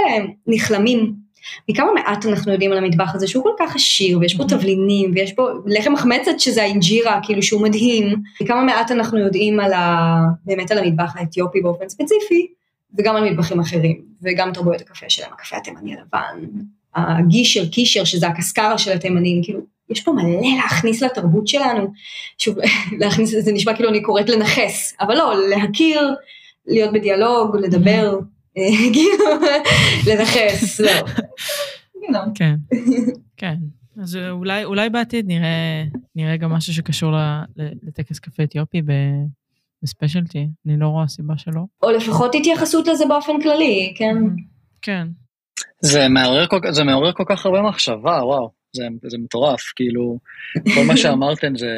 [0.46, 1.23] נכלמים.
[1.68, 5.36] מכמה מעט אנחנו יודעים על המטבח הזה שהוא כל כך עשיר ויש בו תבלינים ויש
[5.36, 10.06] בו לחם מחמצת שזה האינג'ירה כאילו שהוא מדהים, מכמה מעט אנחנו יודעים על ה...
[10.44, 12.46] באמת על המטבח האתיופי באופן ספציפי
[12.98, 16.46] וגם על מטבחים אחרים וגם תרבויות הקפה שלהם, הקפה התימני הלבן,
[16.94, 21.92] הגישר, קישר שזה הקסקרה של התימנים, כאילו יש פה מלא להכניס לתרבות שלנו.
[22.38, 22.56] שוב,
[23.00, 26.14] להכניס, זה נשמע כאילו אני קוראת לנכס, אבל לא, להכיר,
[26.66, 28.18] להיות בדיאלוג, לדבר,
[28.94, 29.24] כאילו,
[30.06, 30.92] לנכס, לא.
[32.34, 32.54] כן,
[33.40, 33.56] כן.
[34.02, 35.84] אז אולי, אולי בעתיד נראה,
[36.14, 37.12] נראה גם משהו שקשור
[37.82, 38.82] לטקס קפה אתיופי
[39.82, 41.60] בספיישלטי, אני לא רואה סיבה שלא.
[41.82, 44.16] או לפחות התייחסות לזה באופן כללי, כן?
[44.82, 45.08] כן.
[45.80, 50.18] זה מעורר כל, זה מעורר כל כך הרבה מחשבה, וואו, זה, זה מטורף, כאילו,
[50.74, 51.72] כל מה שאמרתם זה,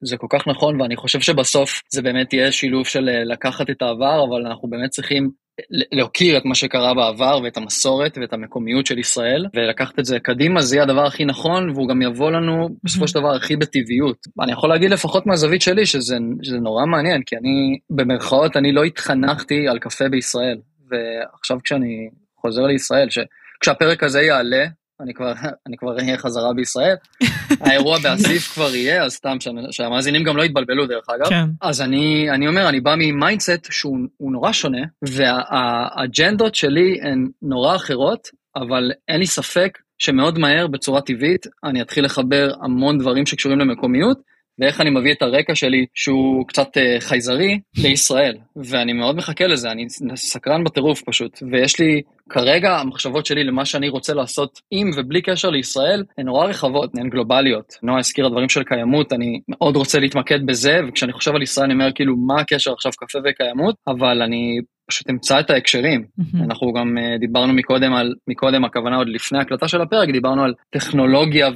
[0.00, 3.82] זה כל כך נכון, ואני חושב שבסוף זה באמת יהיה שילוב של אה, לקחת את
[3.82, 5.30] העבר, אבל אנחנו באמת צריכים
[5.70, 10.62] להוקיר את מה שקרה בעבר ואת המסורת ואת המקומיות של ישראל ולקחת את זה קדימה
[10.62, 14.16] זה יהיה הדבר הכי נכון והוא גם יבוא לנו בסופו של דבר הכי בטבעיות.
[14.42, 18.84] אני יכול להגיד לפחות מהזווית שלי שזה, שזה נורא מעניין כי אני במרכאות אני לא
[18.84, 20.58] התחנכתי על קפה בישראל
[20.90, 22.08] ועכשיו כשאני
[22.40, 24.66] חוזר לישראל שכשהפרק הזה יעלה
[25.00, 25.32] אני כבר,
[25.66, 26.96] אני כבר אהיה חזרה בישראל.
[27.60, 29.36] האירוע באסיף כבר יהיה, אז סתם
[29.70, 31.28] שהמאזינים גם לא יתבלבלו דרך אגב.
[31.28, 31.44] כן.
[31.60, 37.76] אז אני, אני אומר, אני בא מ mindset שהוא נורא שונה, והאג'נדות שלי הן נורא
[37.76, 43.58] אחרות, אבל אין לי ספק שמאוד מהר, בצורה טבעית, אני אתחיל לחבר המון דברים שקשורים
[43.58, 44.18] למקומיות,
[44.58, 48.36] ואיך אני מביא את הרקע שלי, שהוא קצת uh, חייזרי, לישראל.
[48.56, 49.86] ואני מאוד מחכה לזה, אני
[50.16, 51.42] סקרן בטירוף פשוט.
[51.52, 56.46] ויש לי, כרגע המחשבות שלי למה שאני רוצה לעשות עם ובלי קשר לישראל, הן נורא
[56.46, 57.74] רחבות, הן גלובליות.
[57.82, 61.74] נועה הזכירה דברים של קיימות, אני מאוד רוצה להתמקד בזה, וכשאני חושב על ישראל אני
[61.74, 63.74] אומר כאילו, מה הקשר עכשיו קפה וקיימות?
[63.86, 66.04] אבל אני פשוט אמצא את ההקשרים.
[66.20, 66.44] Mm-hmm.
[66.44, 70.54] אנחנו גם uh, דיברנו מקודם על, מקודם הכוונה עוד לפני הקלטה של הפרק, דיברנו על
[70.70, 71.48] טכנולוגיה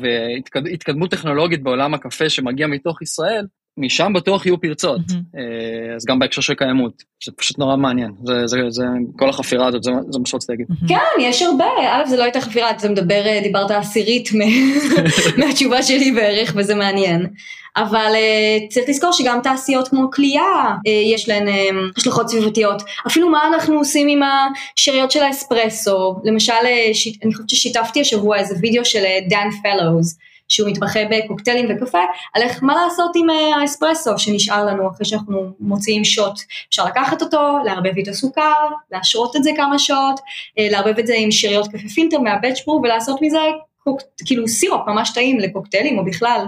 [0.52, 3.46] והתקדמות טכנולוגית בעולם הקפה שמגיע מתוך ישראל,
[3.78, 5.38] משם בטוח יהיו פרצות, mm-hmm.
[5.96, 8.84] אז גם בהקשר של קיימות, זה פשוט נורא מעניין, זה, זה, זה,
[9.18, 10.66] כל החפירה הזאת, זה, זה מה שרציתי להגיד.
[10.70, 10.88] Mm-hmm.
[10.88, 14.28] כן, יש הרבה, א', זה לא הייתה חפירה, אתה מדבר, אה, דיברת עשירית
[15.38, 17.26] מהתשובה שלי בערך, וזה מעניין.
[17.76, 21.52] אבל uh, צריך לזכור שגם תעשיות כמו כליאה, uh, יש להן uh,
[21.96, 22.82] השלכות סביבתיות.
[23.06, 24.20] אפילו מה אנחנו עושים עם
[24.78, 27.08] השאריות של האספרסו, למשל, uh, ש...
[27.24, 30.18] אני חושבת ששיתפתי השבוע איזה וידאו של דן פלוז.
[30.48, 32.02] שהוא מתמחה בקוקטיילים וקפה,
[32.34, 36.34] על איך מה לעשות עם אה, האספרסו שנשאר לנו אחרי שאנחנו מוציאים שוט.
[36.68, 40.20] אפשר לקחת אותו, לערבב איתו סוכר, להשרות את זה כמה שעות,
[40.58, 43.38] אה, לערבב את זה עם שאריות קפה פילטר מה batch pour ולעשות מזה
[43.88, 46.44] קוק, כאילו סירופ ממש טעים לקוקטיילים או בכלל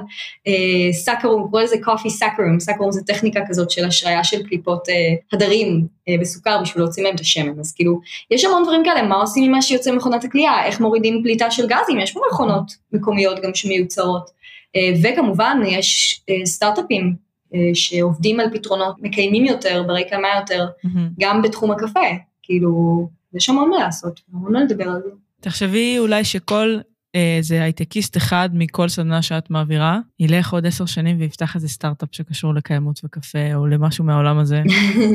[0.47, 4.95] אה, saccharum, קורא לזה coffee saccharum, saccharum זה טכניקה כזאת של השריה של קליפות אה,
[5.33, 9.15] הדרים אה, בסוכר בשביל להוציא מהם את השמן, אז כאילו יש המון דברים כאלה, מה
[9.15, 13.41] עושים עם מה שיוצא ממכונת הכלייה, איך מורידים פליטה של גזים, יש פה מכונות מקומיות
[13.43, 14.31] גם שמיוצרות,
[14.77, 17.15] אה, וכמובן יש אה, סטארט-אפים
[17.55, 20.99] אה, שעובדים על פתרונות מקיימים יותר, ברי קיימא יותר, mm-hmm.
[21.21, 22.01] גם בתחום הקפה,
[22.43, 25.11] כאילו יש המון מה לעשות, המון מה לדבר על זה.
[25.41, 26.79] תחשבי אולי שכל
[27.15, 32.55] איזה הייטקיסט אחד מכל סדנה שאת מעבירה, ילך עוד עשר שנים ויפתח איזה סטארט-אפ שקשור
[32.55, 34.63] לקיימות וקפה, או למשהו מהעולם הזה.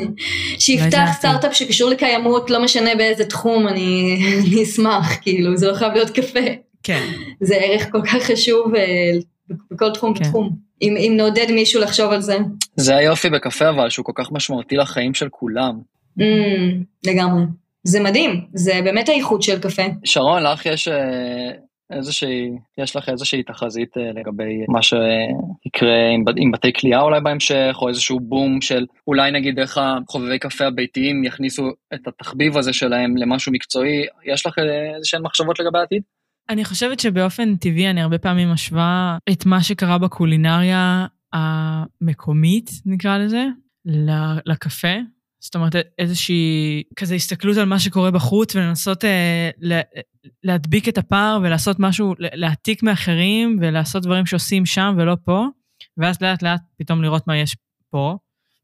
[0.59, 5.93] שיפתח סטארט-אפ שקשור לקיימות, לא משנה באיזה תחום, אני, אני אשמח, כאילו, זה לא חייב
[5.93, 6.39] להיות קפה.
[6.83, 7.07] כן.
[7.47, 9.11] זה ערך כל כך חשוב אה,
[9.71, 10.25] בכל תחום כן.
[10.25, 10.55] ותחום.
[10.81, 12.37] אם, אם נעודד מישהו לחשוב על זה.
[12.75, 15.79] זה היופי בקפה אבל, שהוא כל כך משמעותי לחיים של כולם.
[16.19, 16.23] Mm,
[17.07, 17.43] לגמרי.
[17.83, 19.83] זה מדהים, זה באמת האיכות של קפה.
[20.03, 21.51] שרון, לך יש אה,
[21.91, 27.89] איזושהי, יש לך איזושהי תחזית אה, לגבי מה שיקרה עם, בתי כליאה אולי בהמשך, או
[27.89, 31.63] איזשהו בום של אולי נגיד איך החובבי קפה הביתיים יכניסו
[31.93, 36.01] את התחביב הזה שלהם למשהו מקצועי, יש לך אה, איזשהן מחשבות לגבי העתיד?
[36.49, 43.45] אני חושבת שבאופן טבעי אני הרבה פעמים משווה את מה שקרה בקולינריה המקומית, נקרא לזה,
[44.45, 44.97] לקפה.
[45.45, 49.49] זאת אומרת, איזושהי כזה הסתכלות על מה שקורה בחוץ ולנסות אה,
[50.43, 55.45] להדביק את הפער ולעשות משהו, להעתיק מאחרים ולעשות דברים שעושים שם ולא פה,
[55.97, 57.55] ואז לאט לאט פתאום לראות מה יש
[57.89, 58.17] פה,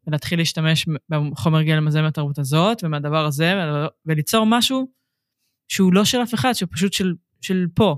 [0.07, 3.53] ולהתחיל להשתמש בחומר גלם הזה מהתרבות הזאת ומהדבר הזה,
[4.05, 4.87] וליצור משהו
[5.67, 7.95] שהוא לא של אף אחד, שהוא פשוט של, של פה.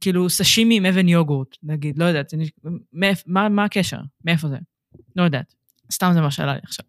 [0.00, 2.32] כאילו סשימי עם אבן יוגורט, נגיד, לא יודעת,
[3.26, 4.00] מה, מה הקשר?
[4.24, 4.56] מאיפה זה?
[5.16, 5.54] לא יודעת.
[5.92, 6.84] סתם זה מה שעלה לי עכשיו.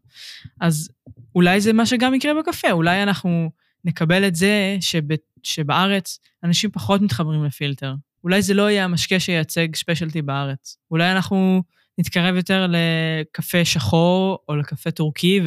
[0.61, 0.89] אז
[1.36, 3.51] אולי זה מה שגם יקרה בקפה, אולי אנחנו
[3.86, 5.01] נקבל את זה שב,
[5.43, 7.93] שבארץ אנשים פחות מתחברים לפילטר.
[8.23, 10.77] אולי זה לא יהיה המשקה שייצג ספיישלטי בארץ.
[10.91, 11.63] אולי אנחנו
[11.97, 15.39] נתקרב יותר לקפה שחור או לקפה טורקי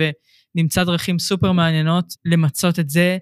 [0.57, 3.18] ונמצא דרכים סופר מעניינות למצות את זה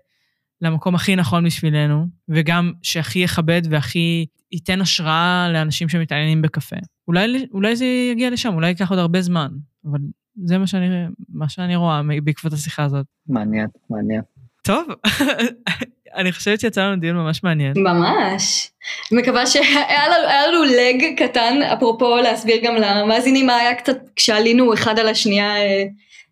[0.61, 6.77] למקום הכי נכון בשבילנו, וגם שהכי יכבד והכי ייתן השראה לאנשים שמתעניינים בקפה.
[7.09, 9.49] אולי, אולי זה יגיע לשם, אולי ייקח עוד הרבה זמן,
[9.91, 9.99] אבל
[10.45, 13.07] זה מה שאני, מה שאני רואה בעקבות השיחה הזאת.
[13.29, 14.21] מעניין, מעניין.
[14.63, 14.87] טוב,
[16.17, 17.73] אני חושבת שיצא לנו דיון ממש מעניין.
[17.77, 18.71] ממש.
[19.13, 24.99] מקווה שהיה לנו, לנו לג קטן, אפרופו להסביר גם למאזינים מה היה קצת כשעלינו אחד
[24.99, 25.85] על השנייה, אה,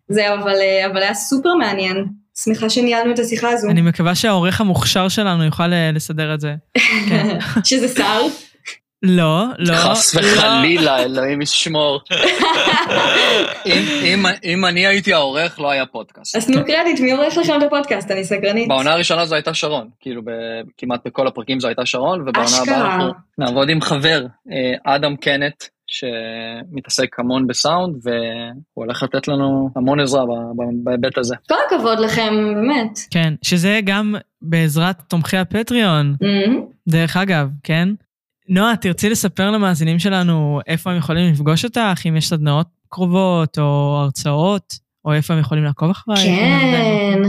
[0.09, 2.05] זהו, אבל, אה, אבל היה סופר מעניין.
[2.43, 3.69] שמחה שניהלנו את השיחה הזו.
[3.69, 6.55] אני מקווה שהעורך המוכשר שלנו יוכל אה, לסדר את זה.
[7.09, 7.37] כן.
[7.63, 8.21] שזה שר.
[9.03, 9.73] לא, לא.
[9.75, 10.21] חס לא.
[10.21, 11.99] וחלילה, אלוהים ישמור.
[14.43, 16.35] אם- אני הייתי העורך, לא היה פודקאסט.
[16.35, 18.11] אז תנו קרדיט, מי עורך לכם את הפודקאסט?
[18.11, 18.67] אני סקרנית.
[18.67, 20.21] בעונה הראשונה זו הייתה שרון, כאילו
[20.77, 22.49] כמעט בכל הפרקים זו הייתה שרון, ובעונה.
[22.63, 28.15] הבאה אנחנו נעבוד עם חבר, אה, אדם קנט, שמתעסק המון בסאונד, והוא
[28.73, 30.23] הולך לתת לנו המון עזרה
[30.83, 31.35] בהיבט הזה.
[31.49, 32.99] כל הכבוד לכם, באמת.
[33.11, 36.15] כן, שזה גם בעזרת תומכי הפטריון.
[36.89, 37.89] דרך אגב, כן?
[38.51, 43.97] נועה, תרצי לספר למאזינים שלנו איפה הם יכולים לפגוש אותך, אם יש סדנאות קרובות או
[44.03, 44.73] הרצאות,
[45.05, 46.17] או איפה הם יכולים לעקוב אחריי?
[46.25, 47.21] כן,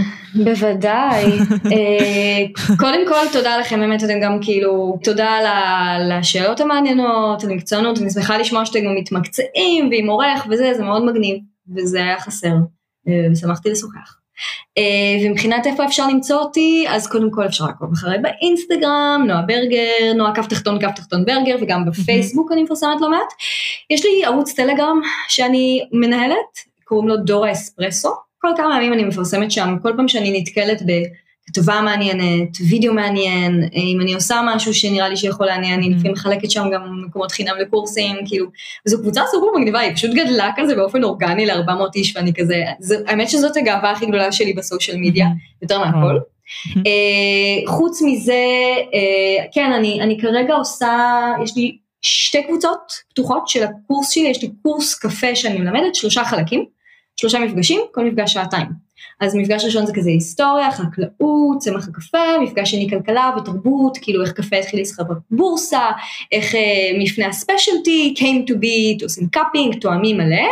[0.45, 1.25] בוודאי.
[1.73, 7.51] אה, קודם כל, תודה לכם, באמת אתם גם כאילו, תודה על ה- לשאלות המעניינות, על
[7.51, 11.37] המקצוענות, אני שמחה לשמוע שאתם גם מתמקצעים ועם עורך וזה, זה מאוד מגניב,
[11.77, 12.55] וזה היה חסר,
[13.09, 14.17] אה, ושמחתי לשוחח.
[14.79, 14.83] אה,
[15.27, 20.35] ומבחינת איפה אפשר למצוא אותי, אז קודם כל אפשר לעקוב אחריי באינסטגרם, נועה ברגר, נועה
[20.35, 23.33] כף תחתון כף תחתון ברגר, וגם בפייסבוק אני מפרסמת לא מעט.
[23.91, 28.11] יש לי ערוץ טלגרם שאני מנהלת, קוראים לו דורה אספרסו.
[28.39, 30.83] כל כמה ימים אני מפרסמת שם, כל פעם שאני נתקלת
[31.53, 35.97] בכתבה מעניינת, וידאו מעניין, אם אני עושה משהו שנראה לי שיכול לעניין, אני Mhm.
[35.97, 38.47] לפעמים מחלקת שם גם מקומות חינם לקורסים, כאילו,
[38.87, 42.97] וזו קבוצה סופר מגניבה, היא פשוט גדלה כזה באופן אורגני ל-400 איש, ואני כזה, זה,
[43.07, 45.27] האמת שזאת הגאווה הכי גדולה שלי בסושיאל מדיה,
[45.63, 45.99] יותר מהכל.
[45.99, 46.19] וואו.
[46.87, 48.33] אה, חוץ מזה,
[48.95, 54.43] אה, כן, אני, אני כרגע עושה, יש לי שתי קבוצות פתוחות של הקורס שלי, יש
[54.43, 56.65] לי קורס קפה שאני מלמדת, שלושה חלקים,
[57.17, 58.67] שלושה מפגשים, כל מפגש שעתיים.
[59.21, 64.33] אז מפגש ראשון זה כזה היסטוריה, חקלאות, צמח הקפה, מפגש שני כלכלה ותרבות, כאילו איך
[64.33, 65.91] קפה התחיל להיסחר בבורסה,
[66.33, 70.47] איך אה, מפנה ה specialty, came to be, עושים cupping, טועמים מלא,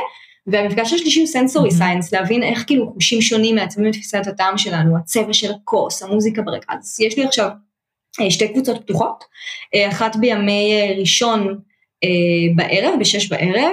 [0.47, 1.71] והמפגש השלישי הוא sensory.
[1.71, 6.43] science, להבין איך כאילו חושים שונים מעצבים את תפיסת הטעם שלנו, הצבע של הכוס, המוזיקה
[6.43, 7.49] ברקע, אז יש לי עכשיו
[8.21, 9.25] אה, שתי קבוצות פתוחות,
[9.75, 11.59] אה, אחת בימי אה, ראשון
[12.57, 13.73] בערב, בשש בערב,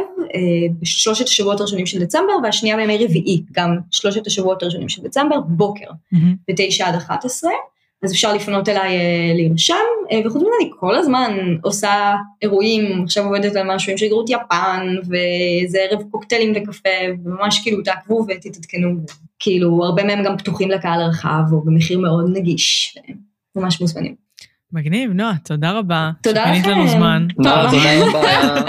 [0.79, 5.85] בשלושת השבועות הראשונים של דצמבר, והשנייה בימי רביעי, גם שלושת השבועות הראשונים של דצמבר, בוקר.
[6.49, 7.51] בתשע עד אחת עשרה,
[8.03, 9.75] אז אפשר לפנות אליי אה, להירשם,
[10.11, 14.95] אה, וחוץ מזה אני כל הזמן עושה אירועים, עכשיו עובדת על משהו עם שגרירות יפן,
[15.01, 16.89] וזה ערב קוקטיילים וקפה,
[17.23, 18.95] וממש כאילו תעקבו ותתעדכנו,
[19.39, 22.97] כאילו הרבה מהם גם פתוחים לקהל הרחב, או במחיר מאוד נגיש,
[23.55, 24.26] ממש מוזמנים.
[24.71, 26.11] מגניב, נועה, תודה רבה.
[26.23, 26.71] תודה שפינית לכם.
[26.71, 27.27] לנו זמן.
[27.37, 28.61] לא, תודה רבה.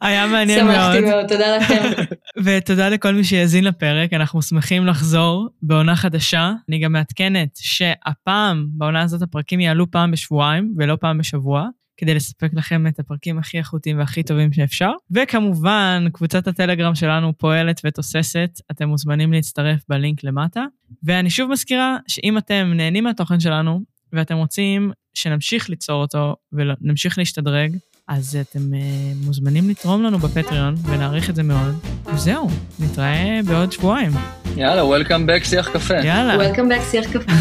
[0.00, 0.76] היה מעניין מאוד.
[0.76, 1.82] שמחתי מאוד, תודה לכם.
[2.44, 6.52] ותודה לכל מי שיאזין לפרק, אנחנו שמחים לחזור בעונה חדשה.
[6.68, 12.50] אני גם מעדכנת שהפעם, בעונה הזאת הפרקים יעלו פעם בשבועיים ולא פעם בשבוע, כדי לספק
[12.52, 14.90] לכם את הפרקים הכי איכותיים והכי טובים שאפשר.
[15.10, 20.64] וכמובן, קבוצת הטלגרם שלנו פועלת ותוססת, אתם מוזמנים להצטרף בלינק למטה.
[21.02, 27.76] ואני שוב מזכירה שאם אתם נהנים מהתוכן שלנו, ואתם רוצים שנמשיך ליצור אותו ונמשיך להשתדרג,
[28.08, 31.74] אז אתם uh, מוזמנים לתרום לנו בפטריון, ונעריך את זה מאוד.
[32.14, 32.48] וזהו,
[32.80, 34.12] נתראה בעוד שבועיים.
[34.56, 35.94] יאללה, Welcome back שיח קפה.
[35.94, 37.32] יאללה, Welcome back שיח קפה.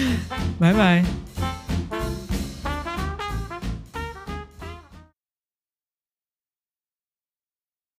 [0.60, 1.25] ביי ביי.